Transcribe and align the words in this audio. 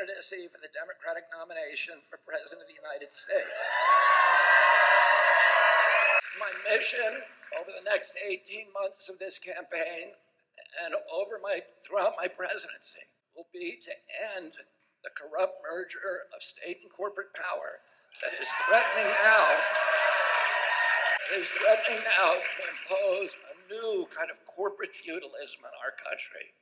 candidacy 0.00 0.48
for 0.48 0.56
the 0.64 0.72
Democratic 0.72 1.28
nomination 1.28 2.00
for 2.08 2.16
President 2.24 2.64
of 2.64 2.68
the 2.72 2.78
United 2.80 3.12
States. 3.12 3.52
My 6.40 6.48
mission 6.64 7.20
over 7.52 7.68
the 7.68 7.84
next 7.84 8.16
18 8.16 8.72
months 8.72 9.12
of 9.12 9.20
this 9.20 9.36
campaign 9.36 10.16
and 10.80 10.96
over 11.12 11.36
my 11.36 11.60
throughout 11.84 12.16
my 12.16 12.32
presidency 12.32 13.12
will 13.36 13.52
be 13.52 13.76
to 13.84 13.92
end 14.40 14.56
the 15.04 15.12
corrupt 15.12 15.60
merger 15.60 16.32
of 16.32 16.40
state 16.40 16.80
and 16.80 16.88
corporate 16.88 17.36
power 17.36 17.84
that 18.24 18.32
is 18.40 18.48
threatening 18.64 19.12
now 19.20 19.52
is 21.36 21.52
threatening 21.52 22.00
now 22.08 22.40
to 22.40 22.60
impose 22.72 23.36
a 23.52 23.54
new 23.68 24.08
kind 24.08 24.32
of 24.32 24.40
corporate 24.48 24.96
feudalism 24.96 25.60
in 25.62 25.74
our 25.84 25.94
country, 25.94 26.56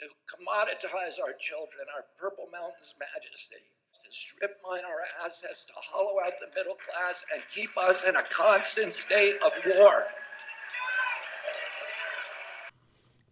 to 0.00 0.06
commoditize 0.26 1.20
our 1.22 1.32
children, 1.38 1.86
our 1.94 2.04
Purple 2.18 2.46
Mountain's 2.52 2.94
majesty, 2.98 3.62
to 4.04 4.10
strip 4.12 4.58
mine 4.68 4.82
our 4.84 5.26
assets, 5.26 5.64
to 5.64 5.72
hollow 5.76 6.20
out 6.24 6.32
the 6.40 6.48
middle 6.56 6.74
class, 6.74 7.24
and 7.32 7.42
keep 7.48 7.76
us 7.78 8.04
in 8.04 8.16
a 8.16 8.22
constant 8.22 8.92
state 8.92 9.36
of 9.44 9.52
war. 9.76 10.04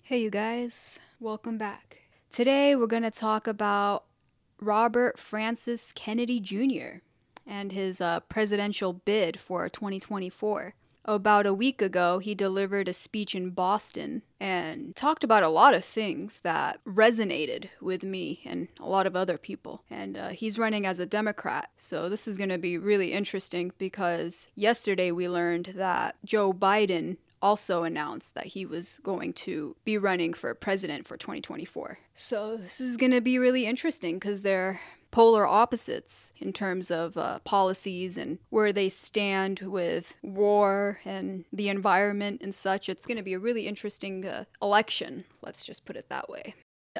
Hey, 0.02 0.22
you 0.22 0.30
guys, 0.30 1.00
welcome 1.20 1.58
back. 1.58 2.02
Today 2.30 2.76
we're 2.76 2.86
going 2.86 3.02
to 3.02 3.10
talk 3.10 3.46
about 3.46 4.04
Robert 4.60 5.18
Francis 5.18 5.92
Kennedy 5.92 6.38
Jr. 6.38 7.00
and 7.46 7.72
his 7.72 8.00
uh, 8.00 8.20
presidential 8.20 8.92
bid 8.92 9.40
for 9.40 9.68
2024. 9.68 10.74
About 11.04 11.46
a 11.46 11.54
week 11.54 11.82
ago, 11.82 12.18
he 12.18 12.34
delivered 12.34 12.86
a 12.86 12.92
speech 12.92 13.34
in 13.34 13.50
Boston 13.50 14.22
and 14.38 14.94
talked 14.94 15.24
about 15.24 15.42
a 15.42 15.48
lot 15.48 15.74
of 15.74 15.84
things 15.84 16.40
that 16.40 16.78
resonated 16.84 17.68
with 17.80 18.04
me 18.04 18.40
and 18.44 18.68
a 18.78 18.88
lot 18.88 19.06
of 19.06 19.16
other 19.16 19.36
people. 19.36 19.82
And 19.90 20.16
uh, 20.16 20.28
he's 20.28 20.58
running 20.58 20.86
as 20.86 20.98
a 20.98 21.06
Democrat. 21.06 21.70
So 21.76 22.08
this 22.08 22.28
is 22.28 22.38
going 22.38 22.50
to 22.50 22.58
be 22.58 22.78
really 22.78 23.12
interesting 23.12 23.72
because 23.78 24.48
yesterday 24.54 25.10
we 25.10 25.28
learned 25.28 25.74
that 25.76 26.16
Joe 26.24 26.52
Biden 26.52 27.16
also 27.42 27.82
announced 27.82 28.34
that 28.36 28.46
he 28.46 28.64
was 28.64 29.00
going 29.02 29.32
to 29.32 29.74
be 29.84 29.98
running 29.98 30.32
for 30.32 30.54
president 30.54 31.08
for 31.08 31.16
2024. 31.16 31.98
So 32.14 32.56
this 32.56 32.80
is 32.80 32.96
going 32.96 33.10
to 33.10 33.20
be 33.20 33.38
really 33.38 33.66
interesting 33.66 34.16
because 34.16 34.42
they're 34.42 34.80
polar 35.12 35.46
opposites 35.46 36.32
in 36.40 36.52
terms 36.52 36.90
of 36.90 37.16
uh, 37.16 37.38
policies 37.44 38.18
and 38.18 38.38
where 38.50 38.72
they 38.72 38.88
stand 38.88 39.60
with 39.60 40.16
war 40.22 40.98
and 41.04 41.44
the 41.52 41.68
environment 41.68 42.40
and 42.42 42.52
such. 42.52 42.88
It's 42.88 43.06
going 43.06 43.18
to 43.18 43.22
be 43.22 43.34
a 43.34 43.38
really 43.38 43.68
interesting 43.68 44.26
uh, 44.26 44.44
election, 44.60 45.24
let's 45.40 45.62
just 45.62 45.84
put 45.84 45.96
it 45.96 46.08
that 46.08 46.28
way. 46.28 46.54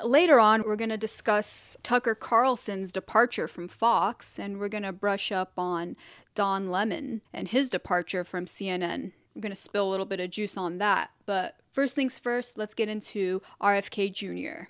Later 0.05 0.41
on, 0.41 0.63
we're 0.63 0.77
going 0.77 0.91
to 0.91 0.97
discuss 0.97 1.77
Tucker 1.83 2.15
Carlson's 2.15 2.93
departure 2.93 3.47
from 3.47 3.69
Fox, 3.69 4.39
and 4.39 4.59
we're 4.59 4.69
going 4.69 4.85
to 4.85 4.93
brush 4.93 5.31
up 5.31 5.53
on 5.59 5.97
Don 6.35 6.71
Lemon 6.71 7.21
and 7.33 7.49
his 7.49 7.69
departure 7.69 8.25
from 8.25 8.47
CNN. 8.47 9.13
I'm 9.35 9.41
going 9.41 9.53
to 9.53 9.57
spill 9.57 9.87
a 9.87 9.91
little 9.91 10.07
bit 10.07 10.21
of 10.21 10.31
juice 10.31 10.57
on 10.57 10.79
that. 10.79 11.11
But 11.27 11.57
first 11.73 11.95
things 11.95 12.19
first, 12.19 12.57
let's 12.57 12.75
get 12.75 12.89
into 12.89 13.43
RFK 13.61 14.13
Jr. 14.13 14.69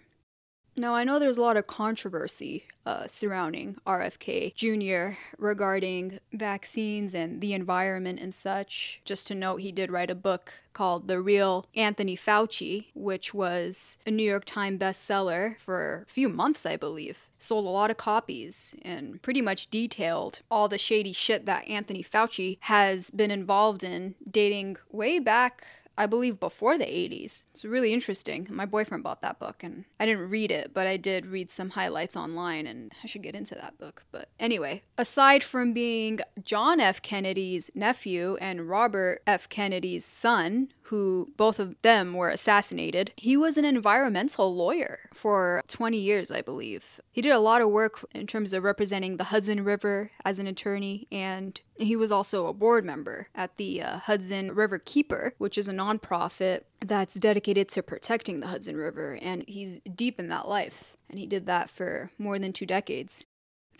Now, 0.74 0.94
I 0.94 1.04
know 1.04 1.18
there's 1.18 1.38
a 1.38 1.42
lot 1.42 1.58
of 1.58 1.66
controversy 1.66 2.64
uh, 2.86 3.06
surrounding 3.06 3.76
RFK 3.86 4.54
Jr. 4.54 5.18
regarding 5.36 6.18
vaccines 6.32 7.14
and 7.14 7.40
the 7.42 7.52
environment 7.52 8.18
and 8.20 8.32
such. 8.32 9.00
Just 9.04 9.26
to 9.26 9.34
note, 9.34 9.56
he 9.56 9.70
did 9.70 9.90
write 9.90 10.10
a 10.10 10.14
book 10.14 10.54
called 10.72 11.08
The 11.08 11.20
Real 11.20 11.66
Anthony 11.76 12.16
Fauci, 12.16 12.86
which 12.94 13.34
was 13.34 13.98
a 14.06 14.10
New 14.10 14.22
York 14.22 14.44
Times 14.46 14.80
bestseller 14.80 15.58
for 15.58 16.06
a 16.08 16.10
few 16.10 16.30
months, 16.30 16.64
I 16.64 16.76
believe. 16.76 17.28
Sold 17.38 17.66
a 17.66 17.68
lot 17.68 17.90
of 17.90 17.98
copies 17.98 18.74
and 18.82 19.20
pretty 19.20 19.42
much 19.42 19.68
detailed 19.68 20.40
all 20.50 20.68
the 20.68 20.78
shady 20.78 21.12
shit 21.12 21.44
that 21.44 21.68
Anthony 21.68 22.02
Fauci 22.02 22.56
has 22.60 23.10
been 23.10 23.30
involved 23.30 23.84
in 23.84 24.14
dating 24.30 24.78
way 24.90 25.18
back 25.18 25.66
I 25.96 26.06
believe 26.06 26.40
before 26.40 26.78
the 26.78 26.84
80s. 26.84 27.44
It's 27.50 27.64
really 27.64 27.92
interesting. 27.92 28.46
My 28.50 28.66
boyfriend 28.66 29.04
bought 29.04 29.22
that 29.22 29.38
book 29.38 29.62
and 29.62 29.84
I 30.00 30.06
didn't 30.06 30.30
read 30.30 30.50
it, 30.50 30.72
but 30.72 30.86
I 30.86 30.96
did 30.96 31.26
read 31.26 31.50
some 31.50 31.70
highlights 31.70 32.16
online 32.16 32.66
and 32.66 32.92
I 33.02 33.06
should 33.06 33.22
get 33.22 33.34
into 33.34 33.54
that 33.56 33.78
book. 33.78 34.04
But 34.10 34.28
anyway, 34.40 34.82
aside 34.96 35.44
from 35.44 35.72
being 35.72 36.20
John 36.42 36.80
F. 36.80 37.02
Kennedy's 37.02 37.70
nephew 37.74 38.36
and 38.40 38.68
Robert 38.68 39.22
F. 39.26 39.48
Kennedy's 39.48 40.04
son, 40.04 40.68
who 40.84 41.32
both 41.36 41.58
of 41.58 41.80
them 41.82 42.14
were 42.14 42.28
assassinated. 42.28 43.12
He 43.16 43.36
was 43.36 43.56
an 43.56 43.64
environmental 43.64 44.54
lawyer 44.54 45.00
for 45.14 45.62
20 45.68 45.96
years, 45.96 46.30
I 46.30 46.42
believe. 46.42 47.00
He 47.10 47.22
did 47.22 47.32
a 47.32 47.38
lot 47.38 47.62
of 47.62 47.70
work 47.70 48.04
in 48.14 48.26
terms 48.26 48.52
of 48.52 48.64
representing 48.64 49.16
the 49.16 49.24
Hudson 49.24 49.64
River 49.64 50.10
as 50.24 50.38
an 50.38 50.46
attorney, 50.46 51.06
and 51.10 51.60
he 51.76 51.96
was 51.96 52.12
also 52.12 52.46
a 52.46 52.52
board 52.52 52.84
member 52.84 53.28
at 53.34 53.56
the 53.56 53.82
uh, 53.82 53.98
Hudson 53.98 54.52
River 54.54 54.78
Keeper, 54.78 55.34
which 55.38 55.58
is 55.58 55.68
a 55.68 55.72
nonprofit 55.72 56.62
that's 56.80 57.14
dedicated 57.14 57.68
to 57.70 57.82
protecting 57.82 58.40
the 58.40 58.48
Hudson 58.48 58.76
River, 58.76 59.18
and 59.22 59.44
he's 59.48 59.80
deep 59.80 60.18
in 60.18 60.28
that 60.28 60.48
life. 60.48 60.96
And 61.08 61.18
he 61.18 61.26
did 61.26 61.46
that 61.46 61.68
for 61.68 62.10
more 62.18 62.38
than 62.38 62.54
two 62.54 62.64
decades. 62.64 63.26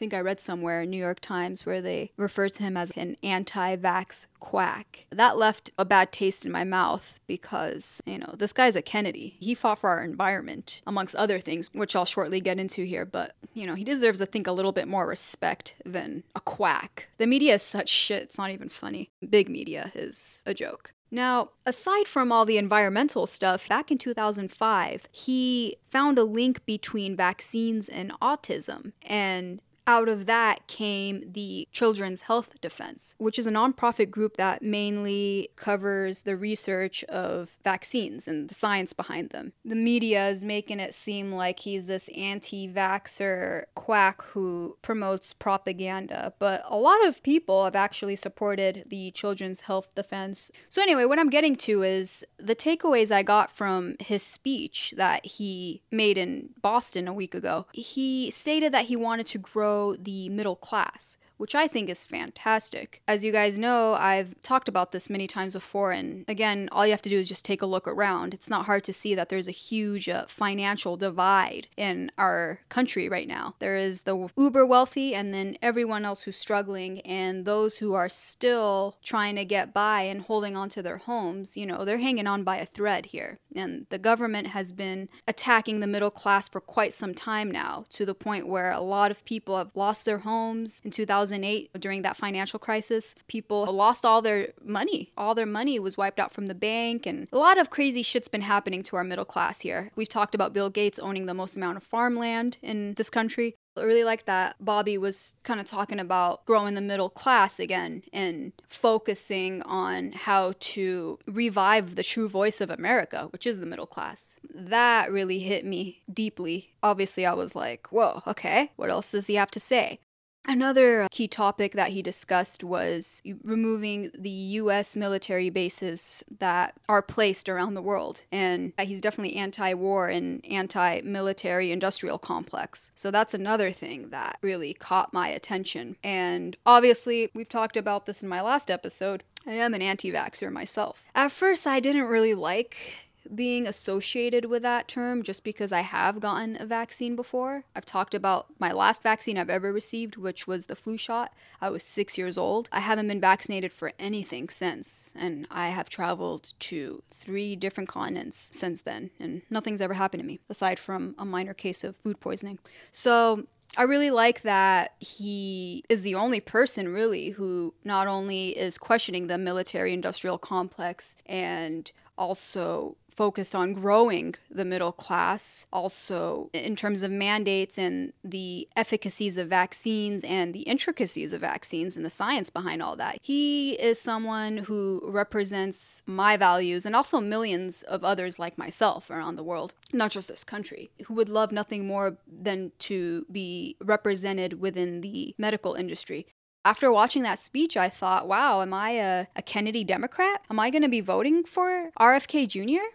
I 0.03 0.05
think 0.05 0.15
I 0.15 0.21
read 0.21 0.41
somewhere 0.41 0.83
in 0.83 0.91
New 0.91 0.97
York 0.97 1.21
Times 1.21 1.65
where 1.65 1.81
they 1.81 2.11
referred 2.17 2.55
to 2.55 2.65
him 2.65 2.77
as 2.77 2.91
an 2.97 3.17
anti 3.23 3.77
vax 3.77 4.27
quack. 4.41 5.07
That 5.11 5.39
left 5.39 5.71
a 5.79 5.85
bad 5.85 6.11
taste 6.11 6.45
in 6.45 6.51
my 6.51 6.65
mouth 6.65 7.21
because, 7.29 8.03
you 8.05 8.19
know, 8.19 8.35
this 8.37 8.53
guy's 8.53 8.75
a 8.75 8.83
Kennedy. 8.83 9.37
He 9.39 9.55
fought 9.55 9.79
for 9.79 9.91
our 9.91 10.03
environment, 10.03 10.83
amongst 10.89 11.15
other 11.15 11.39
things, 11.39 11.71
which 11.73 11.95
I'll 11.95 12.05
shortly 12.05 12.41
get 12.41 12.59
into 12.59 12.83
here, 12.83 13.05
but, 13.05 13.37
you 13.55 13.65
know, 13.65 13.77
he 13.77 13.85
deserves, 13.85 14.21
I 14.21 14.25
think, 14.25 14.49
a 14.49 14.53
little 14.53 14.73
bit 14.73 14.89
more 14.89 15.07
respect 15.07 15.77
than 15.85 16.25
a 16.35 16.41
quack. 16.41 17.09
The 17.19 17.29
media 17.29 17.55
is 17.55 17.63
such 17.63 17.89
shit, 17.89 18.25
it's 18.25 18.39
not 18.39 18.51
even 18.51 18.71
funny. 18.71 19.13
Big 19.31 19.49
media 19.49 19.93
is 19.95 20.43
a 20.45 20.53
joke. 20.53 20.95
Now, 21.13 21.51
aside 21.65 22.09
from 22.09 22.33
all 22.33 22.45
the 22.45 22.59
environmental 22.59 23.29
stuff, 23.29 23.69
back 23.69 23.93
in 23.93 23.99
2005, 23.99 25.07
he 25.13 25.77
found 25.91 26.19
a 26.19 26.25
link 26.25 26.67
between 26.67 27.15
vaccines 27.15 27.89
and 27.89 28.11
autism. 28.21 28.93
And 29.03 29.61
out 29.87 30.09
of 30.09 30.27
that 30.27 30.67
came 30.67 31.33
the 31.33 31.67
Children's 31.73 32.23
Health 32.23 32.61
Defense, 32.61 33.15
which 33.19 33.39
is 33.39 33.47
a 33.47 33.51
nonprofit 33.51 34.11
group 34.11 34.37
that 34.37 34.63
mainly 34.63 35.51
covers 35.57 36.23
the 36.23 36.37
research 36.37 37.03
of 37.05 37.57
vaccines 37.65 38.29
and 38.29 38.49
the 38.49 38.55
science 38.55 38.93
behind 38.93 39.31
them. 39.31 39.53
The 39.65 39.75
media 39.75 40.29
is 40.29 40.45
making 40.45 40.81
it 40.81 40.95
seem 40.95 41.33
like 41.33 41.61
he's 41.61 41.87
this 41.87 42.09
anti 42.17 42.69
vaxxer 42.69 43.65
quack 43.75 44.23
who 44.23 44.77
promotes 44.83 45.33
propaganda, 45.33 46.33
but 46.39 46.63
a 46.67 46.77
lot 46.77 47.05
of 47.05 47.23
people 47.23 47.65
have 47.65 47.75
actually 47.75 48.17
supported 48.17 48.85
the 48.87 49.11
Children's 49.13 49.63
Health 49.63 49.89
Defense. 49.95 50.51
So, 50.69 50.83
anyway, 50.83 51.05
what 51.05 51.19
I'm 51.19 51.31
getting 51.31 51.57
to 51.57 51.83
is 51.83 52.25
the 52.39 52.55
takeaways 52.57 53.11
I 53.11 53.23
got 53.23 53.51
from 53.51 53.97
his 53.99 54.23
speech 54.23 54.95
that 54.97 55.25
he 55.27 55.83
made 55.91 56.19
in 56.19 56.51
Boston 56.61 57.09
a 57.09 57.13
week 57.13 57.35
ago. 57.35 57.67
He 57.73 58.31
stated 58.31 58.73
that 58.73 58.87
he 58.87 58.97
wanted 58.97 59.27
to 59.29 59.39
grow 59.39 59.72
the 59.99 60.29
middle 60.29 60.57
class, 60.57 61.17
which 61.43 61.57
I 61.57 61.67
think 61.67 61.91
is 61.91 62.05
fantastic. 62.05 63.03
As 63.09 63.25
you 63.25 63.33
guys 63.33 63.59
know, 63.59 63.95
I've 63.99 64.41
talked 64.43 64.69
about 64.69 64.93
this 64.93 65.11
many 65.11 65.27
times 65.27 65.55
before, 65.55 65.91
and 65.91 66.25
again, 66.29 66.69
all 66.71 66.87
you 66.87 66.93
have 66.93 67.03
to 67.03 67.11
do 67.11 67.19
is 67.19 67.29
just 67.29 67.45
take 67.45 67.63
a 67.63 67.67
look 67.67 67.89
around. 67.89 68.33
It's 68.33 68.49
not 68.49 68.67
hard 68.67 68.85
to 68.85 68.93
see 68.93 69.17
that 69.17 69.29
there's 69.29 69.49
a 69.49 69.51
huge 69.51 70.09
uh, 70.09 70.27
financial 70.29 70.97
divide 70.97 71.67
in 71.77 72.13
our 72.17 72.61
country 72.69 73.09
right 73.09 73.27
now. 73.27 73.57
There 73.59 73.77
is 73.77 74.03
the 74.03 74.29
uber 74.37 74.65
wealthy, 74.65 75.17
and 75.17 75.35
then 75.35 75.59
everyone 75.61 76.05
else 76.05 76.23
who's 76.23 76.37
struggling, 76.37 77.01
and 77.01 77.45
those 77.45 77.79
who 77.79 77.93
are 77.95 78.09
still 78.09 78.99
trying 79.03 79.35
to 79.35 79.45
get 79.45 79.75
by 79.75 80.03
and 80.03 80.21
holding 80.21 80.57
on 80.57 80.69
to 80.69 80.81
their 80.81 80.99
homes, 80.99 81.57
you 81.57 81.67
know, 81.67 81.85
they're 81.85 81.99
hanging 81.99 82.29
on 82.29 82.45
by 82.45 82.59
a 82.59 82.67
thread 82.67 83.07
here. 83.07 83.41
And 83.57 83.87
the 83.91 83.99
government 83.99 84.47
has 84.47 84.71
been 84.71 85.09
attacking 85.27 85.81
the 85.81 85.89
middle 85.89 86.13
class 86.13 86.49
for 86.49 86.61
quite 86.61 86.95
some 86.95 87.15
time 87.15 87.51
now, 87.51 87.85
to 87.91 88.07
the 88.07 88.15
point 88.15 88.47
where 88.47 88.71
a 88.71 88.81
lot 88.81 89.11
of 89.11 89.25
people 89.25 89.59
have 89.59 89.73
lost 89.75 90.05
their 90.05 90.19
homes 90.19 90.81
in 90.85 90.93
2000. 90.93 91.32
2008 91.33 91.81
during 91.81 92.03
that 92.03 92.17
financial 92.17 92.59
crisis, 92.59 93.15
people 93.29 93.65
lost 93.65 94.05
all 94.05 94.23
their 94.23 94.49
money. 94.65 95.11
All 95.17 95.35
their 95.35 95.47
money 95.47 95.79
was 95.79 95.97
wiped 95.97 96.21
out 96.21 96.33
from 96.33 96.47
the 96.47 96.55
bank, 96.55 97.07
and 97.07 97.29
a 97.33 97.39
lot 97.39 97.59
of 97.59 97.71
crazy 97.71 98.03
shit's 98.03 98.29
been 98.29 98.43
happening 98.43 98.83
to 98.85 98.97
our 98.97 99.05
middle 99.05 99.25
class 99.25 99.61
here. 99.61 99.91
We've 99.97 100.09
talked 100.09 100.35
about 100.35 100.53
Bill 100.53 100.71
Gates 100.71 100.99
owning 100.99 101.27
the 101.27 101.35
most 101.35 101.57
amount 101.57 101.77
of 101.77 101.83
farmland 101.83 102.59
in 102.63 102.95
this 102.95 103.11
country. 103.11 103.57
I 103.75 103.85
really 103.85 104.05
like 104.05 104.27
that 104.27 104.57
Bobby 104.61 104.99
was 104.99 105.35
kind 105.45 105.59
of 105.59 105.65
talking 105.65 105.99
about 105.99 106.45
growing 106.45 106.75
the 106.75 106.83
middle 106.83 107.09
class 107.09 107.59
again 107.59 108.03
and 108.13 108.53
focusing 108.69 109.63
on 109.63 110.13
how 110.13 110.53
to 110.61 111.19
revive 111.27 111.95
the 111.95 112.03
true 112.03 112.29
voice 112.29 112.61
of 112.61 112.69
America, 112.69 113.29
which 113.33 113.47
is 113.47 113.61
the 113.61 113.67
middle 113.67 113.87
class. 113.87 114.37
That 114.55 115.11
really 115.11 115.39
hit 115.39 115.65
me 115.65 116.03
deeply. 116.13 116.75
Obviously, 116.83 117.25
I 117.25 117.33
was 117.33 117.57
like, 117.57 117.91
whoa, 117.91 118.23
okay, 118.27 118.73
what 118.77 118.91
else 118.91 119.13
does 119.13 119.27
he 119.27 119.37
have 119.37 119.51
to 119.53 119.61
say? 119.61 119.99
Another 120.47 121.03
uh, 121.03 121.09
key 121.11 121.29
topic 121.29 121.73
that 121.73 121.91
he 121.91 122.03
discussed 122.03 122.65
was 122.65 123.23
removing 123.45 124.11
the 124.17 124.31
US 124.31 124.97
military 124.97 125.51
bases 125.51 126.25
that 126.41 126.75
are 126.89 127.03
placed 127.03 127.49
around 127.49 127.75
the 127.75 127.83
world. 127.83 128.25
And 128.33 128.73
he's 128.81 129.01
definitely 129.01 129.37
anti 129.37 129.73
war 129.75 130.09
and 130.09 130.45
anti 130.45 131.01
military 131.03 131.71
industrial 131.71 132.19
complex. 132.19 132.91
So 132.97 133.11
that's 133.11 133.35
another 133.35 133.71
thing 133.71 134.11
that 134.11 134.39
really 134.43 134.75
caught 134.75 135.13
my 135.13 135.29
attention. 135.29 135.97
And 136.03 136.57
obviously, 136.67 137.31
we've 137.35 137.49
talked 137.49 137.77
about 137.77 138.07
this 138.07 138.23
in 138.23 138.29
my 138.29 138.41
last 138.41 138.71
episode. 138.71 139.23
I 139.47 139.53
am 139.53 139.75
an 139.75 139.83
anti 139.83 140.13
vaxxer 140.13 140.51
myself. 140.51 141.05
At 141.15 141.33
first, 141.33 141.67
I 141.67 141.81
didn't 141.81 142.07
really 142.07 142.35
like 142.35 143.09
being 143.35 143.67
associated 143.67 144.47
with 144.47 144.63
that 144.63 144.89
term 144.89 145.23
just 145.23 145.45
because 145.45 145.73
I 145.73 145.81
have 145.81 146.21
gotten 146.21 146.61
a 146.61 146.67
vaccine 146.67 147.17
before. 147.17 147.65
I've 147.75 147.85
talked 147.85 148.15
about 148.15 148.47
my 148.59 148.73
last 148.73 149.03
vaccine 149.03 149.39
I've 149.39 149.51
ever 149.51 149.73
received, 149.73 150.17
which 150.17 150.47
was 150.47 150.67
the 150.67 150.77
flu 150.77 150.97
shot. 150.97 151.33
I 151.61 151.71
was 151.71 151.83
six 151.83 152.19
years 152.19 152.37
old. 152.37 152.69
I 152.73 152.81
haven't 152.81 153.09
been 153.09 153.21
vaccinated 153.21 153.73
for 153.73 153.93
anything 153.99 154.49
since, 154.49 155.13
and 155.17 155.47
I 155.51 155.69
have 155.69 155.89
traveled 155.89 156.53
to 156.61 157.03
three 157.11 157.57
different 157.57 157.89
continents 157.89 158.51
since 158.53 158.83
then, 158.83 159.11
and 159.21 159.43
nothing's 159.51 159.81
ever 159.81 159.95
happened 159.95 160.23
to 160.23 160.27
me 160.27 160.41
aside 160.49 160.79
from 160.79 161.15
a 161.19 161.25
minor 161.25 161.55
case 161.55 161.85
of 161.85 161.97
food 161.97 162.21
poisoning. 162.21 162.59
So, 162.91 163.47
I 163.77 163.85
really 163.85 164.11
like 164.11 164.43
that 164.43 164.93
he 164.99 165.83
is 165.89 166.03
the 166.03 166.15
only 166.15 166.41
person, 166.41 166.93
really, 166.93 167.31
who 167.31 167.73
not 167.85 168.07
only 168.07 168.51
is 168.51 168.77
questioning 168.77 169.29
the 169.29 169.39
military 169.39 169.95
industrial 169.95 170.37
complex 170.37 171.17
and 171.25 171.91
also 172.19 172.97
focused 173.17 173.55
on 173.55 173.75
growing 173.75 174.35
the 174.51 174.65
middle 174.65 174.93
class, 174.93 175.67
also 175.73 176.51
in 176.53 176.77
terms 176.77 177.03
of 177.03 177.11
mandates 177.11 177.79
and 177.79 178.13
the 178.25 178.69
efficacies 178.77 179.37
of 179.37 179.49
vaccines 179.49 180.25
and 180.25 180.55
the 180.55 180.63
intricacies 180.63 181.33
of 181.33 181.41
vaccines 181.41 181.97
and 181.97 182.05
the 182.05 182.11
science 182.11 182.51
behind 182.51 182.83
all 182.83 182.97
that. 182.97 183.19
He 183.23 183.73
is 183.75 184.01
someone 184.01 184.59
who 184.59 185.03
represents 185.05 186.03
my 186.07 186.37
values 186.37 186.87
and 186.87 186.97
also 186.97 187.21
millions 187.21 187.83
of 187.83 188.05
others 188.05 188.39
like 188.39 188.59
myself 188.59 189.11
around 189.11 189.37
the 189.37 189.45
world, 189.45 189.75
not 189.93 190.11
just 190.11 190.29
this 190.29 190.45
country, 190.45 190.91
who 191.07 191.15
would 191.15 191.29
love 191.29 191.53
nothing 191.53 191.87
more 191.87 192.17
than 192.27 192.73
to 192.79 193.27
be 193.31 193.77
represented 193.81 194.61
within 194.61 195.01
the 195.01 195.35
medical 195.39 195.75
industry. 195.75 196.27
After 196.65 196.93
watching 196.93 197.25
that 197.25 197.41
speech, 197.41 197.77
I 197.77 197.89
thought, 197.89 198.29
wow, 198.29 198.63
am 198.63 198.73
I 198.73 198.91
a, 198.91 199.27
a 199.35 199.43
Kennedy 199.43 199.83
Democrat? 199.83 200.43
Am 200.49 200.61
I 200.61 200.71
going 200.71 200.83
to 200.83 200.89
be 200.89 201.01
voting 201.01 201.43
for 201.43 201.91
RFK 201.99 202.47
Jr.? 202.47 202.87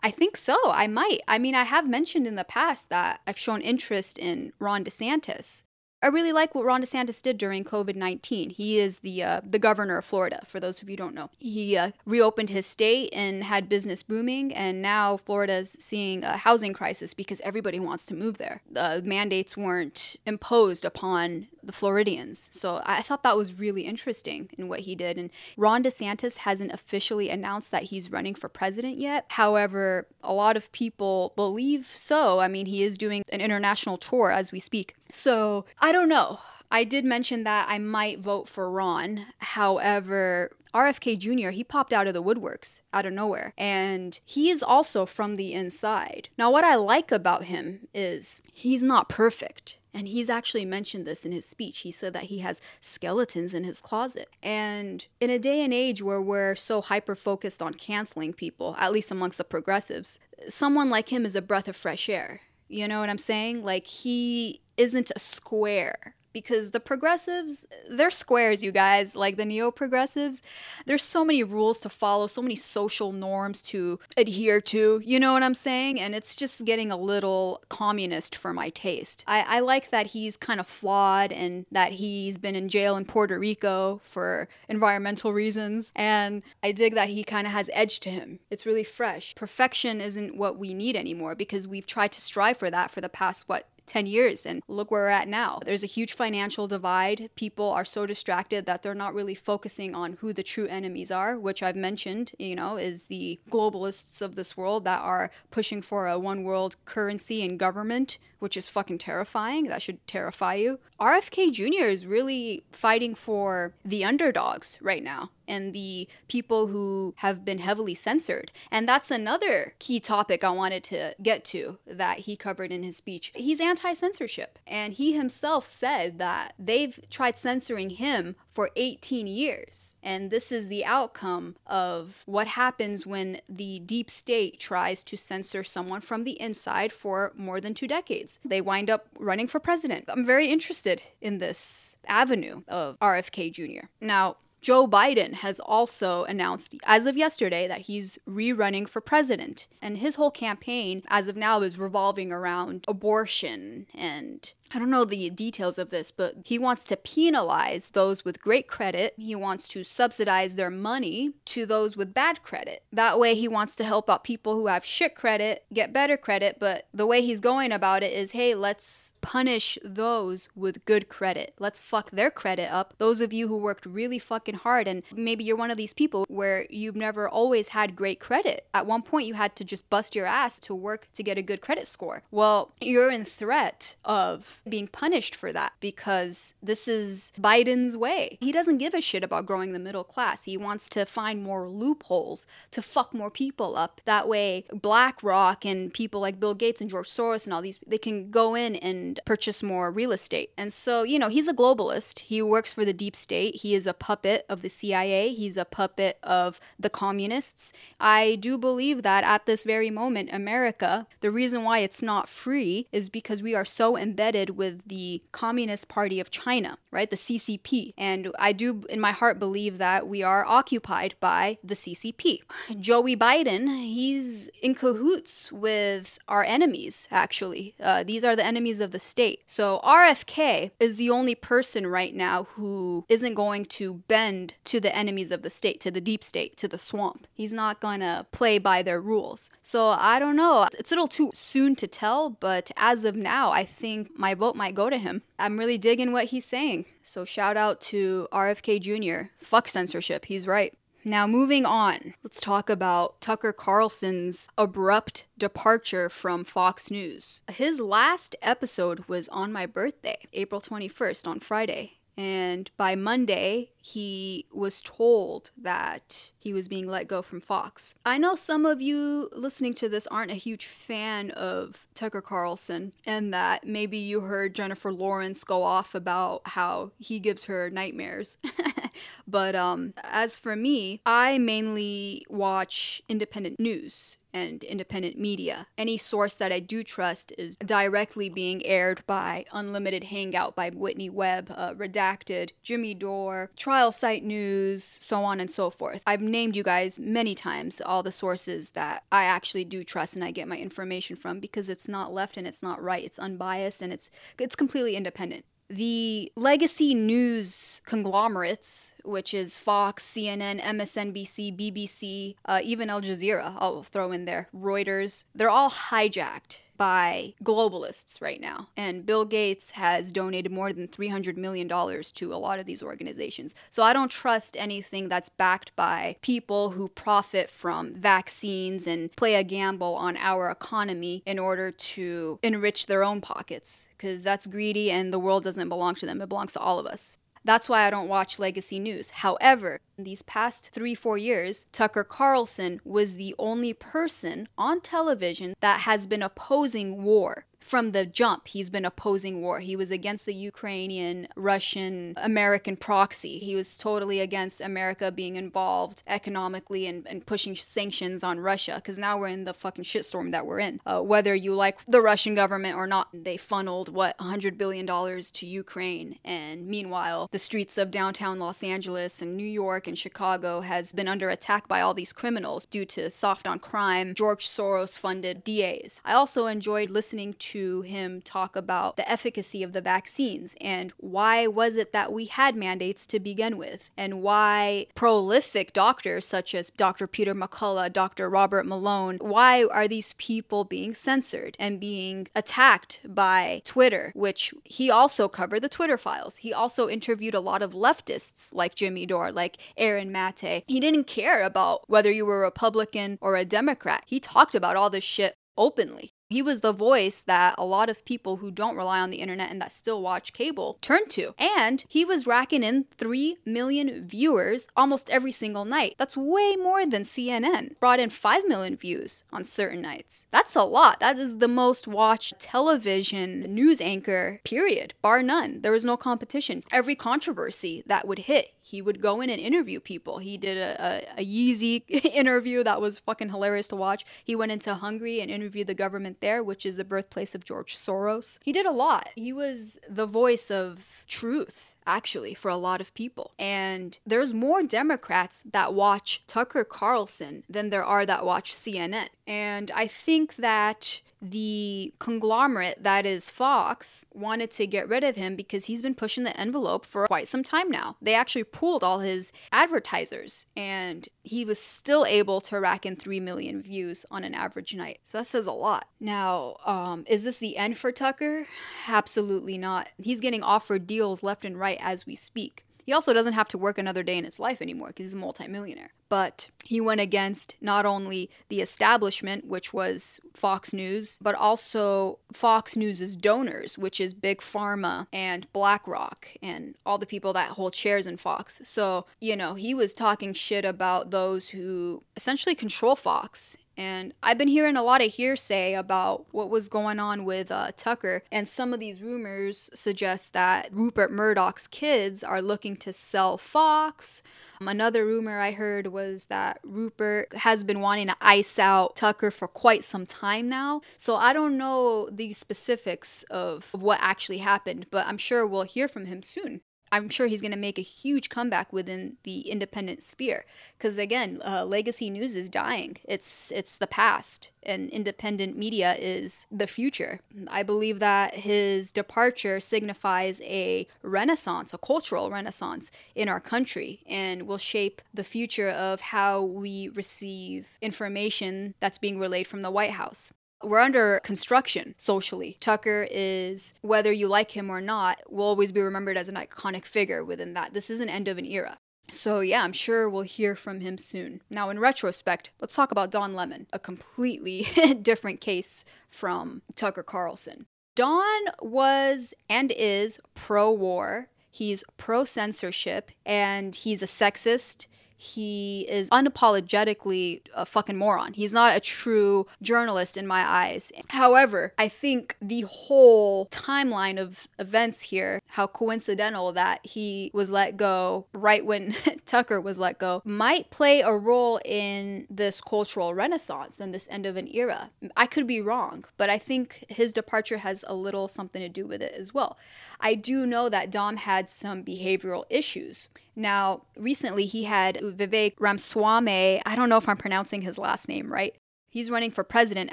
I 0.00 0.10
think 0.10 0.36
so. 0.36 0.56
I 0.66 0.86
might. 0.86 1.20
I 1.26 1.38
mean, 1.38 1.54
I 1.54 1.62
have 1.62 1.88
mentioned 1.88 2.26
in 2.26 2.34
the 2.34 2.44
past 2.44 2.90
that 2.90 3.22
I've 3.26 3.38
shown 3.38 3.62
interest 3.62 4.18
in 4.18 4.52
Ron 4.58 4.84
DeSantis. 4.84 5.64
I 6.04 6.08
really 6.08 6.32
like 6.32 6.54
what 6.54 6.66
Ron 6.66 6.82
DeSantis 6.82 7.22
did 7.22 7.38
during 7.38 7.64
COVID 7.64 7.96
19. 7.96 8.50
He 8.50 8.78
is 8.78 8.98
the, 8.98 9.22
uh, 9.22 9.40
the 9.42 9.58
governor 9.58 9.96
of 9.96 10.04
Florida, 10.04 10.42
for 10.46 10.60
those 10.60 10.82
of 10.82 10.90
you 10.90 10.98
don't 10.98 11.14
know. 11.14 11.30
He 11.38 11.78
uh, 11.78 11.92
reopened 12.04 12.50
his 12.50 12.66
state 12.66 13.08
and 13.14 13.42
had 13.42 13.70
business 13.70 14.02
booming, 14.02 14.52
and 14.52 14.82
now 14.82 15.16
Florida's 15.16 15.78
seeing 15.80 16.22
a 16.22 16.36
housing 16.36 16.74
crisis 16.74 17.14
because 17.14 17.40
everybody 17.40 17.80
wants 17.80 18.04
to 18.06 18.14
move 18.14 18.36
there. 18.36 18.60
The 18.70 19.00
mandates 19.02 19.56
weren't 19.56 20.16
imposed 20.26 20.84
upon 20.84 21.46
the 21.66 21.72
Floridians. 21.72 22.50
So 22.52 22.82
I 22.84 23.02
thought 23.02 23.22
that 23.22 23.36
was 23.36 23.58
really 23.58 23.82
interesting 23.82 24.50
in 24.58 24.68
what 24.68 24.80
he 24.80 24.94
did. 24.94 25.16
And 25.16 25.30
Ron 25.56 25.82
DeSantis 25.82 26.38
hasn't 26.38 26.72
officially 26.72 27.30
announced 27.30 27.70
that 27.70 27.84
he's 27.84 28.10
running 28.10 28.34
for 28.34 28.50
president 28.50 28.98
yet. 28.98 29.24
However, 29.30 30.06
a 30.22 30.34
lot 30.34 30.56
of 30.56 30.70
people 30.72 31.32
believe 31.36 31.86
so. 31.86 32.40
I 32.40 32.48
mean, 32.48 32.66
he 32.66 32.82
is 32.82 32.98
doing 32.98 33.22
an 33.30 33.40
international 33.40 33.96
tour 33.96 34.30
as 34.30 34.52
we 34.52 34.60
speak. 34.60 34.94
So 35.14 35.64
I 35.80 35.92
don't 35.92 36.08
know. 36.08 36.40
I 36.70 36.84
did 36.84 37.04
mention 37.04 37.44
that 37.44 37.66
I 37.68 37.78
might 37.78 38.18
vote 38.18 38.48
for 38.48 38.68
Ron. 38.68 39.26
However, 39.38 40.50
RFK 40.74 41.16
Jr., 41.18 41.50
he 41.50 41.62
popped 41.62 41.92
out 41.92 42.08
of 42.08 42.14
the 42.14 42.22
woodworks 42.22 42.82
out 42.92 43.06
of 43.06 43.12
nowhere. 43.12 43.52
And 43.56 44.18
he 44.24 44.50
is 44.50 44.62
also 44.62 45.06
from 45.06 45.36
the 45.36 45.52
inside. 45.52 46.30
Now, 46.36 46.50
what 46.50 46.64
I 46.64 46.74
like 46.74 47.12
about 47.12 47.44
him 47.44 47.86
is 47.94 48.42
he's 48.52 48.82
not 48.82 49.08
perfect. 49.08 49.78
And 49.96 50.08
he's 50.08 50.28
actually 50.28 50.64
mentioned 50.64 51.06
this 51.06 51.24
in 51.24 51.30
his 51.30 51.46
speech. 51.46 51.80
He 51.80 51.92
said 51.92 52.12
that 52.14 52.24
he 52.24 52.40
has 52.40 52.60
skeletons 52.80 53.54
in 53.54 53.62
his 53.62 53.80
closet. 53.80 54.28
And 54.42 55.06
in 55.20 55.30
a 55.30 55.38
day 55.38 55.62
and 55.62 55.72
age 55.72 56.02
where 56.02 56.20
we're 56.20 56.56
so 56.56 56.80
hyper 56.80 57.14
focused 57.14 57.62
on 57.62 57.74
canceling 57.74 58.32
people, 58.32 58.74
at 58.80 58.90
least 58.90 59.12
amongst 59.12 59.38
the 59.38 59.44
progressives, 59.44 60.18
someone 60.48 60.90
like 60.90 61.10
him 61.10 61.24
is 61.24 61.36
a 61.36 61.42
breath 61.42 61.68
of 61.68 61.76
fresh 61.76 62.08
air. 62.08 62.40
You 62.68 62.88
know 62.88 63.00
what 63.00 63.10
I'm 63.10 63.18
saying? 63.18 63.64
Like, 63.64 63.86
he 63.86 64.60
isn't 64.76 65.12
a 65.14 65.18
square 65.18 66.16
because 66.34 66.72
the 66.72 66.80
progressives, 66.80 67.66
they're 67.88 68.10
squares, 68.10 68.62
you 68.62 68.72
guys, 68.72 69.16
like 69.16 69.36
the 69.36 69.46
neo 69.46 69.70
progressives. 69.70 70.42
There's 70.84 71.02
so 71.02 71.24
many 71.24 71.42
rules 71.42 71.80
to 71.80 71.88
follow, 71.88 72.26
so 72.26 72.42
many 72.42 72.56
social 72.56 73.12
norms 73.12 73.62
to 73.62 73.98
adhere 74.18 74.60
to, 74.62 75.00
you 75.02 75.18
know 75.18 75.32
what 75.32 75.42
I'm 75.42 75.54
saying? 75.54 75.98
And 75.98 76.14
it's 76.14 76.34
just 76.34 76.64
getting 76.66 76.92
a 76.92 76.96
little 76.96 77.62
communist 77.70 78.36
for 78.36 78.52
my 78.52 78.68
taste. 78.70 79.24
I, 79.26 79.44
I 79.46 79.60
like 79.60 79.90
that 79.90 80.08
he's 80.08 80.36
kind 80.36 80.60
of 80.60 80.66
flawed 80.66 81.32
and 81.32 81.64
that 81.70 81.92
he's 81.92 82.36
been 82.36 82.56
in 82.56 82.68
jail 82.68 82.96
in 82.96 83.06
Puerto 83.06 83.38
Rico 83.38 84.00
for 84.04 84.48
environmental 84.68 85.32
reasons. 85.32 85.92
And 85.94 86.42
I 86.62 86.72
dig 86.72 86.94
that 86.96 87.08
he 87.08 87.22
kind 87.22 87.46
of 87.46 87.52
has 87.52 87.70
edge 87.72 88.00
to 88.00 88.10
him. 88.10 88.40
It's 88.50 88.66
really 88.66 88.84
fresh. 88.84 89.34
Perfection 89.36 90.00
isn't 90.00 90.36
what 90.36 90.58
we 90.58 90.74
need 90.74 90.96
anymore 90.96 91.36
because 91.36 91.68
we've 91.68 91.86
tried 91.86 92.10
to 92.12 92.20
strive 92.20 92.56
for 92.56 92.70
that 92.70 92.90
for 92.90 93.00
the 93.00 93.08
past, 93.08 93.48
what, 93.48 93.68
10 93.86 94.06
years 94.06 94.46
and 94.46 94.62
look 94.68 94.90
where 94.90 95.02
we're 95.02 95.08
at 95.08 95.28
now. 95.28 95.60
There's 95.64 95.82
a 95.82 95.86
huge 95.88 96.14
financial 96.14 96.66
divide. 96.66 97.30
People 97.34 97.70
are 97.70 97.84
so 97.84 98.06
distracted 98.06 98.66
that 98.66 98.82
they're 98.82 98.94
not 98.94 99.14
really 99.14 99.34
focusing 99.34 99.94
on 99.94 100.14
who 100.14 100.32
the 100.32 100.42
true 100.42 100.66
enemies 100.66 101.10
are, 101.10 101.38
which 101.38 101.62
I've 101.62 101.76
mentioned, 101.76 102.32
you 102.38 102.54
know, 102.56 102.76
is 102.76 103.06
the 103.06 103.38
globalists 103.50 104.22
of 104.22 104.34
this 104.34 104.56
world 104.56 104.84
that 104.84 105.00
are 105.00 105.30
pushing 105.50 105.82
for 105.82 106.08
a 106.08 106.18
one 106.18 106.44
world 106.44 106.76
currency 106.84 107.44
and 107.44 107.58
government, 107.58 108.18
which 108.44 108.58
is 108.58 108.68
fucking 108.68 108.98
terrifying. 108.98 109.68
That 109.68 109.80
should 109.80 110.06
terrify 110.06 110.56
you. 110.56 110.78
RFK 111.00 111.50
Jr. 111.50 111.86
is 111.86 112.06
really 112.06 112.62
fighting 112.72 113.14
for 113.14 113.72
the 113.82 114.04
underdogs 114.04 114.76
right 114.82 115.02
now 115.02 115.30
and 115.48 115.72
the 115.72 116.08
people 116.28 116.68
who 116.68 117.14
have 117.18 117.44
been 117.44 117.58
heavily 117.58 117.94
censored. 117.94 118.52
And 118.70 118.88
that's 118.88 119.10
another 119.10 119.74
key 119.78 120.00
topic 120.00 120.44
I 120.44 120.50
wanted 120.50 120.84
to 120.84 121.14
get 121.22 121.44
to 121.46 121.78
that 121.86 122.20
he 122.20 122.36
covered 122.36 122.72
in 122.72 122.82
his 122.82 122.96
speech. 122.96 123.32
He's 123.34 123.60
anti 123.60 123.92
censorship, 123.92 124.58
and 124.66 124.92
he 124.92 125.12
himself 125.12 125.64
said 125.64 126.18
that 126.18 126.54
they've 126.58 126.98
tried 127.10 127.36
censoring 127.36 127.90
him 127.90 128.36
for 128.52 128.70
18 128.76 129.26
years. 129.26 129.96
And 130.02 130.30
this 130.30 130.52
is 130.52 130.68
the 130.68 130.84
outcome 130.84 131.56
of 131.66 132.22
what 132.26 132.46
happens 132.46 133.06
when 133.06 133.40
the 133.48 133.80
deep 133.80 134.08
state 134.08 134.60
tries 134.60 135.02
to 135.04 135.16
censor 135.16 135.64
someone 135.64 136.00
from 136.00 136.24
the 136.24 136.40
inside 136.40 136.92
for 136.92 137.32
more 137.36 137.60
than 137.60 137.74
two 137.74 137.88
decades. 137.88 138.33
They 138.44 138.60
wind 138.60 138.90
up 138.90 139.08
running 139.18 139.46
for 139.46 139.60
president. 139.60 140.04
I'm 140.08 140.24
very 140.24 140.48
interested 140.48 141.02
in 141.20 141.38
this 141.38 141.96
avenue 142.06 142.62
of 142.68 142.98
RFK 143.00 143.52
Jr. 143.52 143.86
Now, 144.00 144.36
Joe 144.64 144.88
Biden 144.88 145.34
has 145.34 145.60
also 145.60 146.24
announced 146.24 146.74
as 146.84 147.04
of 147.04 147.18
yesterday 147.18 147.68
that 147.68 147.82
he's 147.82 148.18
rerunning 148.26 148.88
for 148.88 149.02
president. 149.02 149.66
And 149.82 149.98
his 149.98 150.14
whole 150.14 150.30
campaign, 150.30 151.02
as 151.08 151.28
of 151.28 151.36
now, 151.36 151.60
is 151.60 151.78
revolving 151.78 152.32
around 152.32 152.86
abortion 152.88 153.86
and 153.94 154.54
I 154.72 154.80
don't 154.80 154.90
know 154.90 155.04
the 155.04 155.30
details 155.30 155.78
of 155.78 155.90
this, 155.90 156.10
but 156.10 156.34
he 156.44 156.58
wants 156.58 156.84
to 156.86 156.96
penalize 156.96 157.90
those 157.90 158.24
with 158.24 158.42
great 158.42 158.66
credit. 158.66 159.14
He 159.16 159.36
wants 159.36 159.68
to 159.68 159.84
subsidize 159.84 160.56
their 160.56 160.70
money 160.70 161.32
to 161.46 161.64
those 161.64 161.96
with 161.96 162.12
bad 162.12 162.42
credit. 162.42 162.82
That 162.92 163.20
way, 163.20 163.36
he 163.36 163.46
wants 163.46 163.76
to 163.76 163.84
help 163.84 164.10
out 164.10 164.24
people 164.24 164.56
who 164.56 164.66
have 164.66 164.84
shit 164.84 165.14
credit 165.14 165.64
get 165.72 165.92
better 165.92 166.16
credit. 166.16 166.56
But 166.58 166.88
the 166.92 167.06
way 167.06 167.22
he's 167.22 167.40
going 167.40 167.70
about 167.70 168.02
it 168.02 168.12
is 168.12 168.32
hey, 168.32 168.56
let's 168.56 169.14
punish 169.20 169.78
those 169.84 170.48
with 170.56 170.84
good 170.84 171.08
credit. 171.08 171.54
Let's 171.60 171.80
fuck 171.80 172.10
their 172.10 172.30
credit 172.30 172.72
up. 172.72 172.94
Those 172.98 173.20
of 173.20 173.32
you 173.32 173.46
who 173.46 173.56
worked 173.56 173.86
really 173.86 174.18
fucking 174.18 174.53
hard, 174.54 174.88
and 174.88 175.02
maybe 175.14 175.44
you're 175.44 175.56
one 175.56 175.70
of 175.70 175.76
these 175.76 175.94
people 175.94 176.24
where 176.28 176.66
you've 176.70 176.96
never 176.96 177.28
always 177.28 177.68
had 177.68 177.96
great 177.96 178.20
credit. 178.20 178.66
At 178.74 178.86
one 178.86 179.02
point, 179.02 179.26
you 179.26 179.34
had 179.34 179.56
to 179.56 179.64
just 179.64 179.88
bust 179.90 180.14
your 180.14 180.26
ass 180.26 180.58
to 180.60 180.74
work 180.74 181.08
to 181.14 181.22
get 181.22 181.38
a 181.38 181.42
good 181.42 181.60
credit 181.60 181.86
score. 181.86 182.22
Well, 182.30 182.72
you're 182.80 183.10
in 183.10 183.24
threat 183.24 183.96
of 184.04 184.62
being 184.68 184.88
punished 184.88 185.34
for 185.34 185.52
that 185.52 185.72
because 185.80 186.54
this 186.62 186.88
is 186.88 187.32
Biden's 187.38 187.96
way. 187.96 188.38
He 188.40 188.52
doesn't 188.52 188.78
give 188.78 188.94
a 188.94 189.00
shit 189.00 189.24
about 189.24 189.46
growing 189.46 189.72
the 189.72 189.78
middle 189.78 190.04
class. 190.04 190.44
He 190.44 190.56
wants 190.56 190.88
to 190.90 191.04
find 191.06 191.42
more 191.42 191.68
loopholes 191.68 192.46
to 192.70 192.82
fuck 192.82 193.14
more 193.14 193.30
people 193.30 193.76
up. 193.76 194.00
That 194.04 194.28
way, 194.28 194.64
BlackRock 194.72 195.64
and 195.64 195.92
people 195.92 196.20
like 196.20 196.40
Bill 196.40 196.54
Gates 196.54 196.80
and 196.80 196.90
George 196.90 197.08
Soros 197.08 197.44
and 197.44 197.52
all 197.52 197.62
these, 197.62 197.78
they 197.86 197.98
can 197.98 198.30
go 198.30 198.54
in 198.54 198.76
and 198.76 199.20
purchase 199.24 199.62
more 199.62 199.90
real 199.90 200.12
estate. 200.12 200.50
And 200.56 200.72
so, 200.72 201.02
you 201.02 201.18
know, 201.18 201.28
he's 201.28 201.48
a 201.48 201.54
globalist. 201.54 202.20
He 202.20 202.42
works 202.42 202.72
for 202.72 202.84
the 202.84 202.92
deep 202.92 203.16
state. 203.16 203.56
He 203.56 203.74
is 203.74 203.86
a 203.86 203.94
puppet 203.94 204.43
of 204.48 204.60
the 204.60 204.68
CIA. 204.68 205.32
He's 205.34 205.56
a 205.56 205.64
puppet 205.64 206.18
of 206.22 206.60
the 206.78 206.90
communists. 206.90 207.72
I 208.00 208.36
do 208.36 208.58
believe 208.58 209.02
that 209.02 209.24
at 209.24 209.46
this 209.46 209.64
very 209.64 209.90
moment, 209.90 210.30
America, 210.32 211.06
the 211.20 211.30
reason 211.30 211.64
why 211.64 211.78
it's 211.78 212.02
not 212.02 212.28
free 212.28 212.88
is 212.92 213.08
because 213.08 213.42
we 213.42 213.54
are 213.54 213.64
so 213.64 213.96
embedded 213.96 214.50
with 214.50 214.86
the 214.86 215.22
Communist 215.32 215.88
Party 215.88 216.20
of 216.20 216.30
China, 216.30 216.78
right? 216.90 217.10
The 217.10 217.16
CCP. 217.16 217.92
And 217.96 218.30
I 218.38 218.52
do, 218.52 218.84
in 218.88 219.00
my 219.00 219.12
heart, 219.12 219.38
believe 219.38 219.78
that 219.78 220.06
we 220.06 220.22
are 220.22 220.44
occupied 220.46 221.14
by 221.20 221.58
the 221.62 221.74
CCP. 221.74 222.40
Joey 222.80 223.16
Biden, 223.16 223.68
he's 223.82 224.48
in 224.62 224.74
cahoots 224.74 225.50
with 225.52 226.18
our 226.28 226.44
enemies, 226.44 227.08
actually. 227.10 227.74
Uh, 227.80 228.04
these 228.04 228.24
are 228.24 228.36
the 228.36 228.44
enemies 228.44 228.80
of 228.80 228.90
the 228.90 228.98
state. 228.98 229.42
So 229.46 229.80
RFK 229.84 230.72
is 230.80 230.96
the 230.96 231.10
only 231.10 231.34
person 231.34 231.86
right 231.86 232.14
now 232.14 232.44
who 232.54 233.04
isn't 233.08 233.34
going 233.34 233.64
to 233.64 233.94
bend 234.08 234.33
to 234.64 234.80
the 234.80 234.94
enemies 234.94 235.30
of 235.30 235.42
the 235.42 235.50
state, 235.50 235.80
to 235.80 235.90
the 235.90 236.00
deep 236.00 236.22
state, 236.24 236.56
to 236.58 236.68
the 236.68 236.78
swamp. 236.78 237.26
He's 237.32 237.52
not 237.52 237.80
going 237.80 238.00
to 238.00 238.26
play 238.32 238.58
by 238.58 238.82
their 238.82 239.00
rules. 239.00 239.50
So 239.62 239.88
I 239.88 240.18
don't 240.18 240.36
know. 240.36 240.66
It's 240.78 240.90
a 240.90 240.94
little 240.94 241.08
too 241.08 241.30
soon 241.34 241.76
to 241.76 241.86
tell, 241.86 242.30
but 242.30 242.70
as 242.76 243.04
of 243.04 243.16
now, 243.16 243.50
I 243.50 243.64
think 243.64 244.18
my 244.18 244.34
vote 244.34 244.56
might 244.56 244.74
go 244.74 244.90
to 244.90 244.98
him. 244.98 245.22
I'm 245.38 245.58
really 245.58 245.78
digging 245.78 246.12
what 246.12 246.26
he's 246.26 246.44
saying. 246.44 246.86
So 247.02 247.24
shout 247.24 247.56
out 247.56 247.80
to 247.82 248.28
RFK 248.32 248.80
Jr. 248.80 249.28
Fuck 249.40 249.68
censorship. 249.68 250.26
He's 250.26 250.46
right. 250.46 250.74
Now, 251.06 251.26
moving 251.26 251.66
on, 251.66 252.14
let's 252.22 252.40
talk 252.40 252.70
about 252.70 253.20
Tucker 253.20 253.52
Carlson's 253.52 254.48
abrupt 254.56 255.26
departure 255.36 256.08
from 256.08 256.44
Fox 256.44 256.90
News. 256.90 257.42
His 257.52 257.78
last 257.78 258.34
episode 258.40 259.04
was 259.06 259.28
on 259.28 259.52
my 259.52 259.66
birthday, 259.66 260.16
April 260.32 260.62
21st, 260.62 261.26
on 261.26 261.40
Friday. 261.40 261.98
And 262.16 262.70
by 262.78 262.94
Monday, 262.94 263.72
he 263.86 264.46
was 264.50 264.80
told 264.80 265.50
that 265.58 266.32
he 266.38 266.54
was 266.54 266.68
being 266.68 266.86
let 266.86 267.06
go 267.06 267.20
from 267.20 267.38
Fox. 267.38 267.94
I 268.06 268.16
know 268.16 268.34
some 268.34 268.64
of 268.64 268.80
you 268.80 269.28
listening 269.30 269.74
to 269.74 269.90
this 269.90 270.06
aren't 270.06 270.30
a 270.30 270.36
huge 270.36 270.64
fan 270.64 271.30
of 271.32 271.86
Tucker 271.92 272.22
Carlson, 272.22 272.92
and 273.06 273.32
that 273.34 273.66
maybe 273.66 273.98
you 273.98 274.22
heard 274.22 274.54
Jennifer 274.54 274.90
Lawrence 274.90 275.44
go 275.44 275.62
off 275.62 275.94
about 275.94 276.40
how 276.46 276.92
he 276.98 277.20
gives 277.20 277.44
her 277.44 277.68
nightmares. 277.68 278.38
but 279.28 279.54
um, 279.54 279.92
as 280.02 280.34
for 280.34 280.56
me, 280.56 281.02
I 281.04 281.36
mainly 281.36 282.24
watch 282.30 283.02
independent 283.06 283.60
news 283.60 284.16
and 284.34 284.64
independent 284.64 285.18
media. 285.18 285.68
Any 285.78 285.96
source 285.96 286.34
that 286.36 286.52
I 286.52 286.58
do 286.58 286.82
trust 286.82 287.32
is 287.38 287.56
directly 287.56 288.28
being 288.28 288.66
aired 288.66 289.06
by 289.06 289.46
Unlimited 289.52 290.04
Hangout 290.04 290.56
by 290.56 290.70
Whitney 290.70 291.08
Webb, 291.08 291.54
uh, 291.56 291.72
Redacted, 291.74 292.50
Jimmy 292.62 292.94
Dore, 292.94 293.50
Trial 293.74 293.90
Site 293.90 294.22
News, 294.22 294.84
so 294.84 295.24
on 295.24 295.40
and 295.40 295.50
so 295.50 295.68
forth. 295.68 296.00
I've 296.06 296.20
named 296.20 296.54
you 296.54 296.62
guys 296.62 296.96
many 296.96 297.34
times 297.34 297.80
all 297.84 298.04
the 298.04 298.12
sources 298.12 298.70
that 298.70 299.02
I 299.10 299.24
actually 299.24 299.64
do 299.64 299.82
trust 299.82 300.14
and 300.14 300.22
I 300.22 300.30
get 300.30 300.46
my 300.46 300.56
information 300.56 301.16
from 301.16 301.40
because 301.40 301.68
it's 301.68 301.88
not 301.88 302.14
left 302.14 302.36
and 302.36 302.46
it's 302.46 302.62
not 302.62 302.80
right. 302.80 303.04
It's 303.04 303.18
unbiased 303.18 303.82
and 303.82 303.92
it's 303.92 304.12
it's 304.38 304.54
completely 304.54 304.94
independent 304.94 305.44
the 305.70 306.30
legacy 306.36 306.94
news 306.94 307.80
conglomerates, 307.84 308.94
which 309.02 309.34
is 309.34 309.56
Fox, 309.56 310.06
CNN, 310.06 310.60
MSNBC, 310.60 311.58
BBC, 311.58 312.34
uh, 312.44 312.60
even 312.62 312.90
Al 312.90 313.00
Jazeera, 313.00 313.56
I'll 313.58 313.82
throw 313.82 314.12
in 314.12 314.26
there, 314.26 314.48
Reuters, 314.54 315.24
they're 315.34 315.50
all 315.50 315.70
hijacked 315.70 316.58
by 316.76 317.34
globalists 317.42 318.20
right 318.20 318.40
now. 318.40 318.68
And 318.76 319.06
Bill 319.06 319.24
Gates 319.24 319.72
has 319.72 320.12
donated 320.12 320.52
more 320.52 320.72
than 320.72 320.88
$300 320.88 321.36
million 321.36 321.68
to 321.68 322.34
a 322.34 322.36
lot 322.36 322.58
of 322.58 322.66
these 322.66 322.82
organizations. 322.82 323.54
So 323.70 323.82
I 323.82 323.92
don't 323.92 324.10
trust 324.10 324.56
anything 324.58 325.08
that's 325.08 325.28
backed 325.28 325.74
by 325.76 326.16
people 326.22 326.70
who 326.70 326.88
profit 326.88 327.50
from 327.50 327.94
vaccines 327.94 328.86
and 328.86 329.14
play 329.16 329.34
a 329.34 329.44
gamble 329.44 329.94
on 329.94 330.16
our 330.16 330.50
economy 330.50 331.22
in 331.26 331.38
order 331.38 331.70
to 331.70 332.38
enrich 332.42 332.86
their 332.86 333.04
own 333.04 333.20
pockets. 333.20 333.88
Because 333.96 334.22
that's 334.22 334.46
greedy 334.46 334.90
and 334.90 335.12
the 335.12 335.18
world 335.18 335.44
doesn't 335.44 335.68
belong 335.68 335.94
to 335.96 336.06
them, 336.06 336.20
it 336.20 336.28
belongs 336.28 336.52
to 336.54 336.60
all 336.60 336.78
of 336.78 336.86
us. 336.86 337.18
That's 337.44 337.68
why 337.68 337.86
I 337.86 337.90
don't 337.90 338.08
watch 338.08 338.38
legacy 338.38 338.78
news. 338.78 339.10
However, 339.10 339.80
in 339.98 340.04
these 340.04 340.22
past 340.22 340.70
three, 340.70 340.94
four 340.94 341.18
years, 341.18 341.66
Tucker 341.72 342.04
Carlson 342.04 342.80
was 342.84 343.16
the 343.16 343.34
only 343.38 343.72
person 343.72 344.48
on 344.56 344.80
television 344.80 345.54
that 345.60 345.80
has 345.80 346.06
been 346.06 346.22
opposing 346.22 347.02
war 347.02 347.44
from 347.64 347.92
the 347.92 348.04
jump, 348.04 348.48
he's 348.48 348.68
been 348.68 348.84
opposing 348.84 349.40
war. 349.40 349.60
He 349.60 349.74
was 349.74 349.90
against 349.90 350.26
the 350.26 350.34
Ukrainian, 350.34 351.28
Russian, 351.34 352.12
American 352.18 352.76
proxy. 352.76 353.38
He 353.38 353.54
was 353.54 353.78
totally 353.78 354.20
against 354.20 354.60
America 354.60 355.10
being 355.10 355.36
involved 355.36 356.02
economically 356.06 356.86
and, 356.86 357.06
and 357.08 357.24
pushing 357.24 357.56
sanctions 357.56 358.22
on 358.22 358.38
Russia 358.38 358.74
because 358.76 358.98
now 358.98 359.18
we're 359.18 359.28
in 359.28 359.44
the 359.44 359.54
fucking 359.54 359.84
shitstorm 359.84 360.30
that 360.32 360.44
we're 360.44 360.60
in. 360.60 360.78
Uh, 360.84 361.00
whether 361.00 361.34
you 361.34 361.54
like 361.54 361.78
the 361.88 362.02
Russian 362.02 362.34
government 362.34 362.76
or 362.76 362.86
not, 362.86 363.08
they 363.14 363.38
funneled, 363.38 363.88
what, 363.88 364.18
$100 364.18 364.58
billion 364.58 364.86
to 364.86 365.46
Ukraine. 365.46 366.18
And 366.22 366.66
meanwhile, 366.66 367.28
the 367.32 367.38
streets 367.38 367.78
of 367.78 367.90
downtown 367.90 368.38
Los 368.38 368.62
Angeles 368.62 369.22
and 369.22 369.36
New 369.36 369.46
York 369.46 369.86
and 369.86 369.98
Chicago 369.98 370.60
has 370.60 370.92
been 370.92 371.08
under 371.08 371.30
attack 371.30 371.66
by 371.66 371.80
all 371.80 371.94
these 371.94 372.12
criminals 372.12 372.66
due 372.66 372.84
to 372.84 373.10
soft 373.10 373.46
on 373.46 373.58
crime, 373.58 374.12
George 374.14 374.46
Soros 374.46 374.98
funded 374.98 375.42
DAs. 375.44 376.02
I 376.04 376.12
also 376.12 376.46
enjoyed 376.46 376.90
listening 376.90 377.34
to 377.38 377.53
to 377.54 377.82
him 377.82 378.20
talk 378.20 378.56
about 378.56 378.96
the 378.96 379.08
efficacy 379.08 379.62
of 379.62 379.72
the 379.72 379.80
vaccines 379.80 380.56
and 380.60 380.92
why 380.96 381.46
was 381.46 381.76
it 381.76 381.92
that 381.92 382.12
we 382.12 382.24
had 382.24 382.56
mandates 382.56 383.06
to 383.06 383.20
begin 383.20 383.56
with 383.56 383.92
and 383.96 384.20
why 384.20 384.86
prolific 384.96 385.72
doctors 385.72 386.26
such 386.26 386.52
as 386.52 386.70
Dr. 386.70 387.06
Peter 387.06 387.32
McCullough, 387.32 387.92
Dr. 387.92 388.28
Robert 388.28 388.66
Malone, 388.66 389.18
why 389.18 389.64
are 389.66 389.86
these 389.86 390.14
people 390.14 390.64
being 390.64 390.94
censored 390.96 391.56
and 391.60 391.78
being 391.78 392.26
attacked 392.34 393.00
by 393.04 393.62
Twitter, 393.64 394.10
which 394.16 394.52
he 394.64 394.90
also 394.90 395.28
covered 395.28 395.60
the 395.60 395.68
Twitter 395.68 395.96
files. 395.96 396.38
He 396.38 396.52
also 396.52 396.88
interviewed 396.88 397.34
a 397.34 397.40
lot 397.40 397.62
of 397.62 397.72
leftists 397.72 398.52
like 398.52 398.74
Jimmy 398.74 399.06
Dore, 399.06 399.30
like 399.30 399.58
Aaron 399.76 400.10
Mate. 400.10 400.64
He 400.66 400.80
didn't 400.80 401.04
care 401.04 401.44
about 401.44 401.88
whether 401.88 402.10
you 402.10 402.26
were 402.26 402.38
a 402.38 402.46
Republican 402.46 403.16
or 403.20 403.36
a 403.36 403.44
Democrat. 403.44 404.02
He 404.06 404.18
talked 404.18 404.56
about 404.56 404.74
all 404.74 404.90
this 404.90 405.04
shit 405.04 405.36
openly. 405.56 406.10
He 406.30 406.42
was 406.42 406.60
the 406.60 406.72
voice 406.72 407.22
that 407.22 407.54
a 407.58 407.64
lot 407.64 407.88
of 407.88 408.04
people 408.04 408.38
who 408.38 408.50
don't 408.50 408.76
rely 408.76 409.00
on 409.00 409.10
the 409.10 409.18
internet 409.18 409.50
and 409.50 409.60
that 409.60 409.72
still 409.72 410.02
watch 410.02 410.32
cable 410.32 410.78
turn 410.80 411.06
to. 411.10 411.34
And 411.38 411.84
he 411.88 412.04
was 412.04 412.26
racking 412.26 412.62
in 412.62 412.86
3 412.96 413.38
million 413.44 414.06
viewers 414.08 414.66
almost 414.76 415.10
every 415.10 415.32
single 415.32 415.64
night. 415.64 415.94
That's 415.98 416.16
way 416.16 416.56
more 416.56 416.86
than 416.86 417.02
CNN. 417.02 417.78
Brought 417.78 418.00
in 418.00 418.10
5 418.10 418.48
million 418.48 418.76
views 418.76 419.24
on 419.32 419.44
certain 419.44 419.82
nights. 419.82 420.26
That's 420.30 420.56
a 420.56 420.64
lot. 420.64 421.00
That 421.00 421.18
is 421.18 421.38
the 421.38 421.48
most 421.48 421.86
watched 421.86 422.40
television 422.40 423.40
news 423.54 423.80
anchor, 423.80 424.40
period, 424.44 424.94
bar 425.02 425.22
none. 425.22 425.60
There 425.60 425.72
was 425.72 425.84
no 425.84 425.96
competition. 425.96 426.62
Every 426.72 426.94
controversy 426.94 427.82
that 427.86 428.08
would 428.08 428.20
hit, 428.20 428.52
he 428.66 428.80
would 428.80 429.02
go 429.02 429.20
in 429.20 429.28
and 429.28 429.38
interview 429.38 429.78
people. 429.78 430.18
He 430.18 430.38
did 430.38 430.56
a, 430.56 431.04
a, 431.18 431.20
a 431.20 431.24
Yeezy 431.24 431.82
interview 432.06 432.64
that 432.64 432.80
was 432.80 432.98
fucking 432.98 433.28
hilarious 433.28 433.68
to 433.68 433.76
watch. 433.76 434.06
He 434.24 434.34
went 434.34 434.52
into 434.52 434.72
Hungary 434.72 435.20
and 435.20 435.30
interviewed 435.30 435.66
the 435.66 435.74
government 435.74 436.22
there, 436.22 436.42
which 436.42 436.64
is 436.64 436.76
the 436.76 436.84
birthplace 436.84 437.34
of 437.34 437.44
George 437.44 437.76
Soros. 437.76 438.38
He 438.42 438.52
did 438.52 438.64
a 438.64 438.70
lot. 438.72 439.10
He 439.16 439.34
was 439.34 439.78
the 439.86 440.06
voice 440.06 440.50
of 440.50 441.04
truth 441.06 441.74
actually, 441.86 442.32
for 442.32 442.50
a 442.50 442.56
lot 442.56 442.80
of 442.80 442.94
people. 442.94 443.32
And 443.38 443.98
there's 444.06 444.32
more 444.32 444.62
Democrats 444.62 445.42
that 445.52 445.74
watch 445.74 446.22
Tucker 446.26 446.64
Carlson 446.64 447.44
than 447.46 447.68
there 447.68 447.84
are 447.84 448.06
that 448.06 448.24
watch 448.24 448.54
CNN. 448.54 449.08
And 449.26 449.70
I 449.74 449.86
think 449.86 450.36
that 450.36 451.02
the 451.20 451.94
conglomerate 451.98 452.82
that 452.82 453.06
is 453.06 453.30
Fox 453.30 454.04
wanted 454.12 454.50
to 454.52 454.66
get 454.66 454.88
rid 454.88 455.04
of 455.04 455.16
him 455.16 455.36
because 455.36 455.66
he's 455.66 455.82
been 455.82 455.94
pushing 455.94 456.24
the 456.24 456.38
envelope 456.38 456.84
for 456.84 457.06
quite 457.06 457.28
some 457.28 457.42
time 457.42 457.70
now. 457.70 457.96
They 458.00 458.14
actually 458.14 458.44
pulled 458.44 458.84
all 458.84 459.00
his 459.00 459.32
advertisers 459.52 460.46
and 460.56 461.08
he 461.22 461.44
was 461.44 461.58
still 461.58 462.04
able 462.06 462.40
to 462.42 462.60
rack 462.60 462.84
in 462.84 462.96
3 462.96 463.20
million 463.20 463.62
views 463.62 464.04
on 464.10 464.24
an 464.24 464.34
average 464.34 464.74
night. 464.74 465.00
So 465.02 465.18
that 465.18 465.24
says 465.24 465.46
a 465.46 465.52
lot. 465.52 465.88
Now, 466.00 466.56
um, 466.64 467.04
is 467.08 467.24
this 467.24 467.38
the 467.38 467.56
end 467.56 467.78
for 467.78 467.92
Tucker? 467.92 468.46
Absolutely 468.88 469.58
not. 469.58 469.90
He's 470.02 470.20
getting 470.20 470.42
offered 470.42 470.86
deals 470.86 471.22
left 471.22 471.44
and 471.44 471.58
right 471.58 471.78
as 471.80 472.06
we 472.06 472.14
speak. 472.14 472.63
He 472.84 472.92
also 472.92 473.12
doesn't 473.12 473.32
have 473.32 473.48
to 473.48 473.58
work 473.58 473.78
another 473.78 474.02
day 474.02 474.18
in 474.18 474.24
his 474.24 474.38
life 474.38 474.60
anymore 474.60 474.88
because 474.88 475.06
he's 475.06 475.12
a 475.14 475.16
multimillionaire. 475.16 475.90
But 476.08 476.48
he 476.64 476.80
went 476.80 477.00
against 477.00 477.56
not 477.60 477.86
only 477.86 478.30
the 478.48 478.60
establishment, 478.60 479.46
which 479.46 479.72
was 479.72 480.20
Fox 480.34 480.72
News, 480.72 481.18
but 481.20 481.34
also 481.34 482.18
Fox 482.32 482.76
News's 482.76 483.16
donors, 483.16 483.78
which 483.78 484.00
is 484.00 484.14
Big 484.14 484.40
Pharma 484.40 485.06
and 485.12 485.50
BlackRock 485.52 486.28
and 486.42 486.76
all 486.84 486.98
the 486.98 487.06
people 487.06 487.32
that 487.32 487.50
hold 487.50 487.74
shares 487.74 488.06
in 488.06 488.16
Fox. 488.16 488.60
So, 488.64 489.06
you 489.20 489.34
know, 489.34 489.54
he 489.54 489.74
was 489.74 489.92
talking 489.92 490.34
shit 490.34 490.64
about 490.64 491.10
those 491.10 491.48
who 491.48 492.04
essentially 492.16 492.54
control 492.54 492.96
Fox 492.96 493.56
And 493.76 494.12
I've 494.22 494.38
been 494.38 494.48
hearing 494.48 494.76
a 494.76 494.82
lot 494.82 495.04
of 495.04 495.12
hearsay 495.12 495.74
about 495.74 496.26
what 496.30 496.50
was 496.50 496.68
going 496.68 497.00
on 497.00 497.24
with 497.24 497.50
uh, 497.50 497.72
Tucker, 497.76 498.22
and 498.30 498.46
some 498.46 498.72
of 498.72 498.80
these 498.80 499.02
rumors 499.02 499.68
suggest 499.74 500.32
that 500.32 500.68
Rupert 500.72 501.10
Murdoch's 501.10 501.66
kids 501.66 502.22
are 502.22 502.40
looking 502.40 502.76
to 502.76 502.92
sell 502.92 503.36
Fox. 503.36 504.22
Um, 504.60 504.68
another 504.68 505.04
rumor 505.04 505.40
I 505.40 505.52
heard 505.52 505.88
was 505.88 506.26
that 506.26 506.60
Rupert 506.62 507.34
has 507.34 507.64
been 507.64 507.80
wanting 507.80 508.06
to 508.08 508.16
ice 508.20 508.58
out 508.58 508.96
Tucker 508.96 509.30
for 509.30 509.48
quite 509.48 509.82
some 509.82 510.06
time 510.06 510.48
now. 510.48 510.80
So 510.96 511.16
I 511.16 511.32
don't 511.32 511.58
know 511.58 512.08
the 512.10 512.32
specifics 512.32 513.24
of, 513.24 513.68
of 513.74 513.82
what 513.82 513.98
actually 514.00 514.38
happened, 514.38 514.86
but 514.90 515.06
I'm 515.06 515.18
sure 515.18 515.46
we'll 515.46 515.62
hear 515.62 515.88
from 515.88 516.06
him 516.06 516.22
soon. 516.22 516.60
I'm 516.94 517.08
sure 517.08 517.26
he's 517.26 517.40
going 517.40 517.50
to 517.50 517.58
make 517.58 517.76
a 517.76 517.82
huge 517.82 518.28
comeback 518.28 518.72
within 518.72 519.16
the 519.24 519.50
independent 519.50 520.00
sphere 520.00 520.44
because 520.78 520.96
again, 520.96 521.40
uh, 521.44 521.64
legacy 521.64 522.08
news 522.08 522.36
is 522.36 522.48
dying. 522.48 522.98
It's 523.02 523.50
it's 523.50 523.78
the 523.78 523.88
past, 523.88 524.50
and 524.62 524.88
independent 524.90 525.58
media 525.58 525.96
is 525.98 526.46
the 526.52 526.68
future. 526.68 527.18
I 527.48 527.64
believe 527.64 527.98
that 527.98 528.34
his 528.34 528.92
departure 528.92 529.58
signifies 529.58 530.40
a 530.42 530.86
renaissance, 531.02 531.74
a 531.74 531.78
cultural 531.78 532.30
renaissance 532.30 532.92
in 533.16 533.28
our 533.28 533.40
country, 533.40 534.04
and 534.06 534.46
will 534.46 534.58
shape 534.58 535.02
the 535.12 535.24
future 535.24 535.70
of 535.70 536.00
how 536.00 536.42
we 536.42 536.90
receive 536.90 537.76
information 537.82 538.74
that's 538.78 538.98
being 538.98 539.18
relayed 539.18 539.48
from 539.48 539.62
the 539.62 539.70
White 539.72 539.90
House 539.90 540.32
we're 540.64 540.80
under 540.80 541.20
construction 541.20 541.94
socially. 541.98 542.56
Tucker 542.60 543.06
is, 543.10 543.74
whether 543.82 544.12
you 544.12 544.28
like 544.28 544.52
him 544.52 544.70
or 544.70 544.80
not, 544.80 545.20
will 545.28 545.44
always 545.44 545.72
be 545.72 545.80
remembered 545.80 546.16
as 546.16 546.28
an 546.28 546.34
iconic 546.34 546.84
figure 546.84 547.24
within 547.24 547.54
that. 547.54 547.74
This 547.74 547.90
is 547.90 548.00
an 548.00 548.08
end 548.08 548.28
of 548.28 548.38
an 548.38 548.46
era. 548.46 548.78
So, 549.10 549.40
yeah, 549.40 549.62
I'm 549.62 549.72
sure 549.72 550.08
we'll 550.08 550.22
hear 550.22 550.56
from 550.56 550.80
him 550.80 550.96
soon. 550.96 551.42
Now, 551.50 551.68
in 551.68 551.78
retrospect, 551.78 552.50
let's 552.60 552.74
talk 552.74 552.90
about 552.90 553.10
Don 553.10 553.34
Lemon, 553.34 553.66
a 553.72 553.78
completely 553.78 554.66
different 555.02 555.40
case 555.40 555.84
from 556.08 556.62
Tucker 556.74 557.02
Carlson. 557.02 557.66
Don 557.94 558.42
was 558.60 559.34
and 559.48 559.72
is 559.76 560.18
pro 560.34 560.70
war, 560.72 561.28
he's 561.50 561.84
pro 561.96 562.24
censorship, 562.24 563.10
and 563.24 563.76
he's 563.76 564.02
a 564.02 564.06
sexist 564.06 564.86
he 565.16 565.86
is 565.88 566.10
unapologetically 566.10 567.40
a 567.54 567.64
fucking 567.64 567.96
moron. 567.96 568.32
He's 568.32 568.52
not 568.52 568.76
a 568.76 568.80
true 568.80 569.46
journalist 569.62 570.16
in 570.16 570.26
my 570.26 570.48
eyes. 570.48 570.92
However, 571.08 571.72
I 571.78 571.88
think 571.88 572.36
the 572.40 572.62
whole 572.62 573.46
timeline 573.46 574.20
of 574.20 574.46
events 574.58 575.02
here, 575.02 575.40
how 575.46 575.66
coincidental 575.66 576.52
that 576.52 576.84
he 576.84 577.30
was 577.32 577.50
let 577.50 577.76
go 577.76 578.26
right 578.32 578.64
when 578.64 578.94
Tucker 579.26 579.60
was 579.60 579.78
let 579.78 579.98
go, 579.98 580.22
might 580.24 580.70
play 580.70 581.00
a 581.00 581.12
role 581.12 581.60
in 581.64 582.26
this 582.28 582.60
cultural 582.60 583.14
renaissance 583.14 583.80
and 583.80 583.94
this 583.94 584.08
end 584.10 584.26
of 584.26 584.36
an 584.36 584.48
era. 584.54 584.90
I 585.16 585.26
could 585.26 585.46
be 585.46 585.60
wrong, 585.60 586.04
but 586.16 586.30
I 586.30 586.38
think 586.38 586.84
his 586.88 587.12
departure 587.12 587.58
has 587.58 587.84
a 587.86 587.94
little 587.94 588.28
something 588.28 588.60
to 588.60 588.68
do 588.68 588.86
with 588.86 589.02
it 589.02 589.12
as 589.12 589.32
well. 589.32 589.56
I 590.00 590.14
do 590.14 590.46
know 590.46 590.68
that 590.68 590.90
Don 590.90 591.16
had 591.18 591.48
some 591.48 591.82
behavioral 591.84 592.44
issues. 592.50 593.08
Now, 593.36 593.82
recently 593.96 594.46
he 594.46 594.64
had 594.64 595.02
Vivek 595.12 595.54
Ramaswamy, 595.58 596.62
I 596.64 596.74
don't 596.74 596.88
know 596.88 596.96
if 596.96 597.08
I'm 597.08 597.16
pronouncing 597.16 597.62
his 597.62 597.78
last 597.78 598.08
name 598.08 598.32
right, 598.32 598.54
He's 598.94 599.10
running 599.10 599.32
for 599.32 599.42
president 599.42 599.92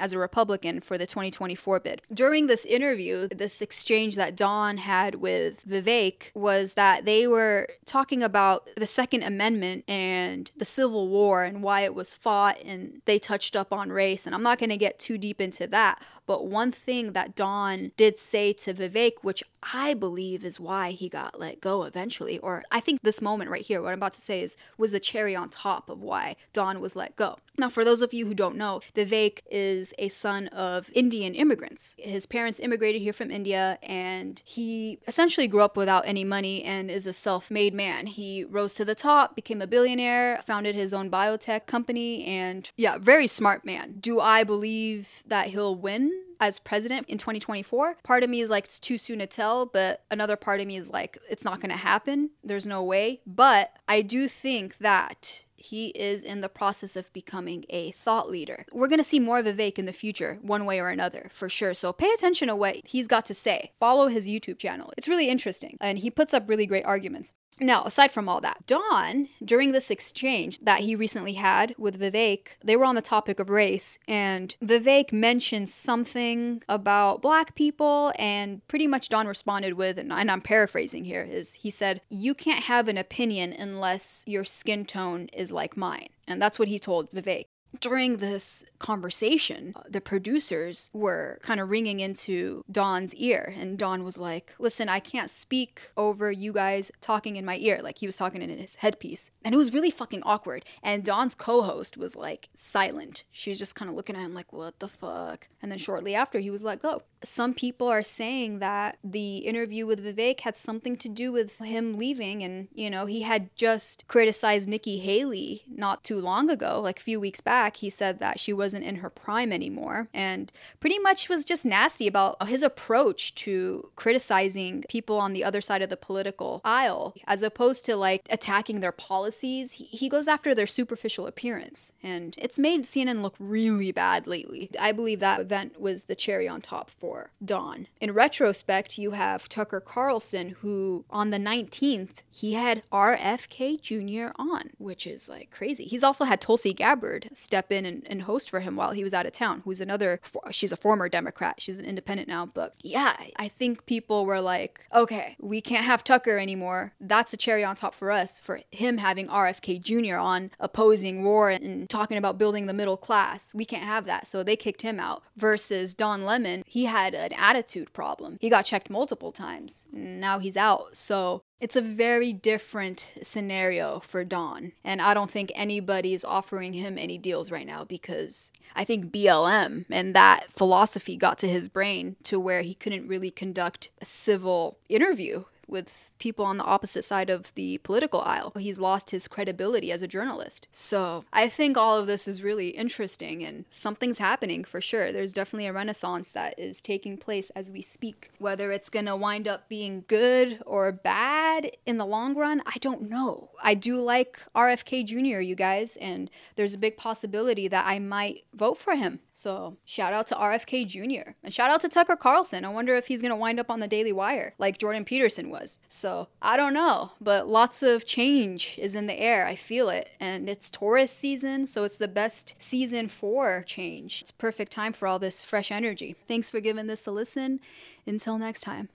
as 0.00 0.12
a 0.12 0.18
Republican 0.18 0.78
for 0.78 0.96
the 0.96 1.08
2024 1.08 1.80
bid. 1.80 2.02
During 2.14 2.46
this 2.46 2.64
interview, 2.64 3.26
this 3.26 3.60
exchange 3.60 4.14
that 4.14 4.36
Don 4.36 4.76
had 4.76 5.16
with 5.16 5.68
Vivek 5.68 6.30
was 6.36 6.74
that 6.74 7.04
they 7.04 7.26
were 7.26 7.66
talking 7.84 8.22
about 8.22 8.70
the 8.76 8.86
Second 8.86 9.24
Amendment 9.24 9.82
and 9.88 10.52
the 10.56 10.64
Civil 10.64 11.08
War 11.08 11.42
and 11.42 11.64
why 11.64 11.80
it 11.80 11.96
was 11.96 12.14
fought, 12.14 12.62
and 12.64 13.02
they 13.06 13.18
touched 13.18 13.56
up 13.56 13.72
on 13.72 13.90
race. 13.90 14.24
And 14.24 14.36
I'm 14.36 14.42
not 14.44 14.60
going 14.60 14.70
to 14.70 14.76
get 14.76 15.00
too 15.00 15.18
deep 15.18 15.40
into 15.40 15.66
that, 15.66 16.00
but 16.24 16.46
one 16.46 16.70
thing 16.70 17.10
that 17.10 17.34
Don 17.34 17.90
did 17.96 18.20
say 18.20 18.52
to 18.52 18.72
Vivek, 18.72 19.14
which 19.22 19.42
I 19.62 19.94
believe 19.94 20.44
is 20.44 20.58
why 20.58 20.90
he 20.90 21.08
got 21.08 21.38
let 21.38 21.60
go 21.60 21.84
eventually, 21.84 22.38
or 22.38 22.64
I 22.70 22.80
think 22.80 23.02
this 23.02 23.22
moment 23.22 23.50
right 23.50 23.62
here, 23.62 23.80
what 23.80 23.92
I'm 23.92 23.98
about 23.98 24.12
to 24.14 24.20
say 24.20 24.42
is 24.42 24.56
was 24.76 24.92
the 24.92 25.00
cherry 25.00 25.36
on 25.36 25.48
top 25.48 25.88
of 25.88 26.02
why 26.02 26.36
Don 26.52 26.80
was 26.80 26.96
let 26.96 27.16
go. 27.16 27.36
Now, 27.58 27.68
for 27.68 27.84
those 27.84 28.02
of 28.02 28.14
you 28.14 28.26
who 28.26 28.34
don't 28.34 28.56
know, 28.56 28.80
Vivek 28.94 29.40
is 29.50 29.92
a 29.98 30.08
son 30.08 30.48
of 30.48 30.90
Indian 30.94 31.34
immigrants. 31.34 31.94
His 31.98 32.26
parents 32.26 32.60
immigrated 32.60 33.02
here 33.02 33.12
from 33.12 33.30
India, 33.30 33.78
and 33.82 34.42
he 34.44 34.98
essentially 35.06 35.48
grew 35.48 35.60
up 35.60 35.76
without 35.76 36.06
any 36.06 36.24
money 36.24 36.62
and 36.64 36.90
is 36.90 37.06
a 37.06 37.12
self 37.12 37.50
made 37.50 37.74
man. 37.74 38.06
He 38.06 38.44
rose 38.44 38.74
to 38.74 38.84
the 38.84 38.94
top, 38.94 39.36
became 39.36 39.62
a 39.62 39.66
billionaire, 39.66 40.40
founded 40.46 40.74
his 40.74 40.94
own 40.94 41.10
biotech 41.10 41.66
company, 41.66 42.24
and 42.24 42.70
yeah, 42.76 42.98
very 42.98 43.26
smart 43.26 43.64
man. 43.64 43.96
Do 44.00 44.18
I 44.18 44.44
believe 44.44 45.22
that 45.26 45.48
he'll 45.48 45.76
win? 45.76 46.10
As 46.40 46.58
president 46.58 47.08
in 47.08 47.18
2024. 47.18 47.96
Part 48.02 48.22
of 48.22 48.30
me 48.30 48.40
is 48.40 48.50
like, 48.50 48.64
it's 48.64 48.80
too 48.80 48.98
soon 48.98 49.18
to 49.20 49.26
tell, 49.26 49.66
but 49.66 50.04
another 50.10 50.36
part 50.36 50.60
of 50.60 50.66
me 50.66 50.76
is 50.76 50.90
like, 50.90 51.18
it's 51.28 51.44
not 51.44 51.60
going 51.60 51.70
to 51.70 51.76
happen. 51.76 52.30
There's 52.42 52.66
no 52.66 52.82
way. 52.82 53.20
But 53.26 53.72
I 53.88 54.02
do 54.02 54.28
think 54.28 54.78
that 54.78 55.44
he 55.62 55.88
is 55.88 56.24
in 56.24 56.40
the 56.40 56.48
process 56.48 56.96
of 56.96 57.12
becoming 57.12 57.64
a 57.70 57.92
thought 57.92 58.28
leader. 58.28 58.66
We're 58.72 58.88
going 58.88 58.98
to 58.98 59.04
see 59.04 59.20
more 59.20 59.38
of 59.38 59.46
Vivek 59.46 59.78
in 59.78 59.86
the 59.86 59.92
future, 59.92 60.38
one 60.42 60.64
way 60.64 60.80
or 60.80 60.88
another, 60.88 61.30
for 61.32 61.48
sure. 61.48 61.72
So 61.72 61.92
pay 61.92 62.10
attention 62.10 62.48
to 62.48 62.56
what 62.56 62.76
he's 62.84 63.06
got 63.06 63.24
to 63.26 63.34
say. 63.34 63.70
Follow 63.78 64.08
his 64.08 64.26
YouTube 64.26 64.58
channel. 64.58 64.92
It's 64.96 65.08
really 65.08 65.28
interesting, 65.28 65.76
and 65.80 65.98
he 65.98 66.10
puts 66.10 66.34
up 66.34 66.48
really 66.48 66.66
great 66.66 66.84
arguments. 66.84 67.32
Now, 67.60 67.84
aside 67.84 68.10
from 68.10 68.28
all 68.28 68.40
that, 68.40 68.66
Don, 68.66 69.28
during 69.44 69.72
this 69.72 69.90
exchange 69.90 70.58
that 70.60 70.80
he 70.80 70.96
recently 70.96 71.34
had 71.34 71.74
with 71.78 72.00
Vivek, 72.00 72.56
they 72.64 72.76
were 72.76 72.84
on 72.84 72.94
the 72.94 73.02
topic 73.02 73.38
of 73.38 73.50
race, 73.50 73.98
and 74.08 74.54
Vivek 74.62 75.12
mentioned 75.12 75.68
something 75.68 76.62
about 76.68 77.22
black 77.22 77.54
people, 77.54 78.12
and 78.18 78.66
pretty 78.68 78.86
much 78.86 79.08
Don 79.08 79.28
responded 79.28 79.74
with, 79.74 79.98
and 79.98 80.12
I'm 80.12 80.40
paraphrasing 80.40 81.04
here, 81.04 81.22
is 81.22 81.54
he 81.54 81.70
said, 81.70 82.00
You 82.08 82.34
can't 82.34 82.64
have 82.64 82.88
an 82.88 82.98
opinion 82.98 83.52
unless 83.52 84.24
your 84.26 84.44
skin 84.44 84.84
tone 84.84 85.28
is 85.32 85.52
like 85.52 85.76
mine. 85.76 86.08
And 86.26 86.40
that's 86.40 86.58
what 86.58 86.68
he 86.68 86.78
told 86.78 87.10
Vivek 87.10 87.46
during 87.80 88.18
this 88.18 88.64
conversation, 88.78 89.72
uh, 89.76 89.82
the 89.88 90.00
producers 90.00 90.90
were 90.92 91.38
kind 91.42 91.60
of 91.60 91.70
ringing 91.70 92.00
into 92.00 92.64
Don's 92.70 93.14
ear, 93.14 93.54
and 93.58 93.78
Don 93.78 94.04
was 94.04 94.18
like, 94.18 94.54
Listen, 94.58 94.88
I 94.88 95.00
can't 95.00 95.30
speak 95.30 95.90
over 95.96 96.30
you 96.30 96.52
guys 96.52 96.90
talking 97.00 97.36
in 97.36 97.44
my 97.44 97.56
ear. 97.58 97.80
Like 97.82 97.98
he 97.98 98.06
was 98.06 98.16
talking 98.16 98.42
in 98.42 98.50
his 98.50 98.76
headpiece. 98.76 99.30
And 99.44 99.54
it 99.54 99.58
was 99.58 99.72
really 99.74 99.90
fucking 99.90 100.22
awkward. 100.24 100.64
And 100.82 101.04
Don's 101.04 101.34
co 101.34 101.62
host 101.62 101.96
was 101.96 102.16
like 102.16 102.48
silent. 102.56 103.24
She 103.30 103.50
was 103.50 103.58
just 103.58 103.74
kind 103.74 103.88
of 103.88 103.96
looking 103.96 104.16
at 104.16 104.22
him 104.22 104.34
like, 104.34 104.52
What 104.52 104.78
the 104.78 104.88
fuck? 104.88 105.48
And 105.60 105.70
then 105.70 105.78
shortly 105.78 106.14
after, 106.14 106.40
he 106.40 106.50
was 106.50 106.62
let 106.62 106.82
go. 106.82 107.02
Some 107.24 107.54
people 107.54 107.86
are 107.86 108.02
saying 108.02 108.58
that 108.58 108.98
the 109.04 109.36
interview 109.38 109.86
with 109.86 110.04
Vivek 110.04 110.40
had 110.40 110.56
something 110.56 110.96
to 110.96 111.08
do 111.08 111.30
with 111.30 111.60
him 111.60 111.94
leaving, 111.94 112.42
and, 112.42 112.66
you 112.74 112.90
know, 112.90 113.06
he 113.06 113.22
had 113.22 113.54
just 113.54 114.08
criticized 114.08 114.68
Nikki 114.68 114.98
Haley 114.98 115.62
not 115.68 116.02
too 116.02 116.18
long 116.18 116.50
ago, 116.50 116.80
like 116.80 116.98
a 116.98 117.02
few 117.02 117.20
weeks 117.20 117.40
back 117.40 117.61
back, 117.62 117.76
he 117.76 117.90
said 117.90 118.18
that 118.18 118.40
she 118.40 118.52
wasn't 118.52 118.84
in 118.84 118.96
her 118.96 119.10
prime 119.10 119.52
anymore 119.52 120.08
and 120.12 120.50
pretty 120.80 120.98
much 120.98 121.28
was 121.28 121.44
just 121.44 121.64
nasty 121.64 122.08
about 122.08 122.48
his 122.48 122.62
approach 122.62 123.34
to 123.36 123.88
criticizing 123.94 124.82
people 124.88 125.18
on 125.18 125.32
the 125.32 125.44
other 125.44 125.60
side 125.60 125.80
of 125.80 125.88
the 125.88 125.96
political 125.96 126.60
aisle. 126.64 127.14
As 127.26 127.42
opposed 127.42 127.84
to 127.84 127.94
like 127.94 128.22
attacking 128.30 128.80
their 128.80 128.90
policies, 128.90 129.72
he 129.72 130.08
goes 130.08 130.26
after 130.26 130.54
their 130.54 130.66
superficial 130.66 131.28
appearance. 131.28 131.92
And 132.02 132.34
it's 132.36 132.58
made 132.58 132.82
CNN 132.82 133.22
look 133.22 133.36
really 133.38 133.92
bad 133.92 134.26
lately. 134.26 134.68
I 134.80 134.90
believe 134.90 135.20
that 135.20 135.40
event 135.40 135.80
was 135.80 136.04
the 136.04 136.16
cherry 136.16 136.48
on 136.48 136.60
top 136.60 136.90
for 136.90 137.30
Don. 137.44 137.86
In 138.00 138.12
retrospect, 138.12 138.98
you 138.98 139.12
have 139.12 139.48
Tucker 139.48 139.80
Carlson, 139.80 140.56
who 140.60 141.04
on 141.10 141.30
the 141.30 141.38
19th, 141.38 142.22
he 142.30 142.54
had 142.54 142.82
RFK 142.90 143.80
Jr. 143.80 144.32
on, 144.36 144.70
which 144.78 145.06
is 145.06 145.28
like 145.28 145.50
crazy. 145.52 145.84
He's 145.84 146.02
also 146.02 146.24
had 146.24 146.40
Tulsi 146.40 146.72
Gabbard 146.74 147.28
step 147.52 147.70
in 147.70 147.84
and, 147.84 148.02
and 148.08 148.22
host 148.22 148.48
for 148.48 148.60
him 148.60 148.76
while 148.76 148.92
he 148.92 149.04
was 149.04 149.12
out 149.12 149.26
of 149.26 149.32
town, 149.32 149.60
who's 149.66 149.78
another, 149.78 150.18
she's 150.50 150.72
a 150.72 150.76
former 150.76 151.06
Democrat. 151.06 151.56
She's 151.58 151.78
an 151.78 151.84
independent 151.84 152.26
now. 152.26 152.46
But 152.46 152.72
yeah, 152.82 153.14
I 153.36 153.48
think 153.48 153.84
people 153.84 154.24
were 154.24 154.40
like, 154.40 154.80
okay, 154.94 155.36
we 155.38 155.60
can't 155.60 155.84
have 155.84 156.02
Tucker 156.02 156.38
anymore. 156.38 156.94
That's 156.98 157.34
a 157.34 157.36
cherry 157.36 157.62
on 157.62 157.76
top 157.76 157.94
for 157.94 158.10
us, 158.10 158.40
for 158.40 158.60
him 158.70 158.96
having 158.96 159.28
RFK 159.28 159.82
Jr. 159.82 160.16
on 160.16 160.50
opposing 160.60 161.24
war 161.24 161.50
and 161.50 161.90
talking 161.90 162.16
about 162.16 162.38
building 162.38 162.64
the 162.64 162.72
middle 162.72 162.96
class. 162.96 163.54
We 163.54 163.66
can't 163.66 163.84
have 163.84 164.06
that. 164.06 164.26
So 164.26 164.42
they 164.42 164.56
kicked 164.56 164.80
him 164.80 164.98
out. 164.98 165.22
Versus 165.36 165.92
Don 165.92 166.24
Lemon, 166.24 166.62
he 166.66 166.86
had 166.86 167.14
an 167.14 167.34
attitude 167.34 167.92
problem. 167.92 168.38
He 168.40 168.48
got 168.48 168.64
checked 168.64 168.88
multiple 168.88 169.30
times. 169.30 169.86
Now 169.92 170.38
he's 170.38 170.56
out. 170.56 170.96
So 170.96 171.42
it's 171.62 171.76
a 171.76 171.80
very 171.80 172.32
different 172.32 173.12
scenario 173.22 174.00
for 174.00 174.24
Don. 174.24 174.72
And 174.82 175.00
I 175.00 175.14
don't 175.14 175.30
think 175.30 175.52
anybody 175.54 176.12
is 176.12 176.24
offering 176.24 176.72
him 176.72 176.98
any 176.98 177.18
deals 177.18 177.52
right 177.52 177.66
now 177.66 177.84
because 177.84 178.50
I 178.74 178.82
think 178.82 179.12
BLM 179.12 179.84
and 179.88 180.12
that 180.12 180.46
philosophy 180.50 181.16
got 181.16 181.38
to 181.38 181.48
his 181.48 181.68
brain 181.68 182.16
to 182.24 182.40
where 182.40 182.62
he 182.62 182.74
couldn't 182.74 183.06
really 183.06 183.30
conduct 183.30 183.90
a 184.00 184.04
civil 184.04 184.76
interview 184.88 185.44
with 185.68 186.10
people 186.18 186.44
on 186.44 186.58
the 186.58 186.64
opposite 186.64 187.04
side 187.04 187.30
of 187.30 187.52
the 187.54 187.78
political 187.78 188.20
aisle. 188.20 188.52
He's 188.58 188.80
lost 188.80 189.10
his 189.10 189.28
credibility 189.28 189.90
as 189.92 190.02
a 190.02 190.08
journalist. 190.08 190.68
So 190.70 191.24
I 191.32 191.48
think 191.48 191.76
all 191.76 191.98
of 191.98 192.06
this 192.06 192.28
is 192.28 192.42
really 192.42 192.68
interesting 192.68 193.42
and 193.44 193.64
something's 193.68 194.18
happening 194.18 194.64
for 194.64 194.80
sure. 194.80 195.12
There's 195.12 195.32
definitely 195.32 195.66
a 195.66 195.72
renaissance 195.72 196.32
that 196.32 196.58
is 196.58 196.82
taking 196.82 197.16
place 197.16 197.50
as 197.50 197.70
we 197.70 197.82
speak. 197.82 198.30
Whether 198.38 198.72
it's 198.72 198.88
going 198.88 199.06
to 199.06 199.16
wind 199.16 199.48
up 199.48 199.68
being 199.68 200.04
good 200.08 200.60
or 200.66 200.92
bad 200.92 201.70
in 201.86 201.98
the 201.98 202.06
long 202.06 202.34
run, 202.34 202.62
I 202.66 202.78
don't 202.80 203.08
know. 203.08 203.50
I 203.62 203.74
do 203.74 204.00
like 204.00 204.42
RFK 204.54 205.04
Jr., 205.06 205.40
you 205.40 205.54
guys, 205.54 205.96
and 205.98 206.30
there's 206.56 206.74
a 206.74 206.78
big 206.78 206.96
possibility 206.96 207.68
that 207.68 207.86
I 207.86 207.98
might 207.98 208.44
vote 208.54 208.78
for 208.78 208.94
him. 208.94 209.20
So 209.34 209.76
shout 209.84 210.12
out 210.12 210.26
to 210.28 210.34
RFK 210.34 210.86
Jr. 210.86 211.32
and 211.42 211.52
shout 211.52 211.70
out 211.70 211.80
to 211.80 211.88
Tucker 211.88 212.16
Carlson. 212.16 212.64
I 212.64 212.68
wonder 212.68 212.94
if 212.94 213.08
he's 213.08 213.22
going 213.22 213.30
to 213.30 213.36
wind 213.36 213.58
up 213.58 213.70
on 213.70 213.80
the 213.80 213.88
Daily 213.88 214.12
Wire 214.12 214.54
like 214.58 214.78
Jordan 214.78 215.04
Peterson 215.04 215.50
was. 215.52 215.78
So 215.88 216.28
I 216.40 216.56
don't 216.56 216.74
know, 216.74 217.12
but 217.20 217.48
lots 217.48 217.82
of 217.82 218.04
change 218.04 218.76
is 218.78 218.96
in 218.96 219.06
the 219.06 219.20
air. 219.20 219.46
I 219.46 219.54
feel 219.54 219.88
it. 219.88 220.08
And 220.18 220.48
it's 220.48 220.70
Taurus 220.70 221.12
season, 221.12 221.66
so 221.66 221.84
it's 221.84 221.98
the 221.98 222.08
best 222.08 222.54
season 222.58 223.08
for 223.08 223.62
change. 223.66 224.22
It's 224.22 224.30
perfect 224.32 224.72
time 224.72 224.92
for 224.92 225.06
all 225.06 225.18
this 225.18 225.42
fresh 225.42 225.70
energy. 225.70 226.16
Thanks 226.26 226.50
for 226.50 226.60
giving 226.60 226.88
this 226.88 227.06
a 227.06 227.12
listen. 227.12 227.60
Until 228.04 228.36
next 228.36 228.62
time. 228.62 228.88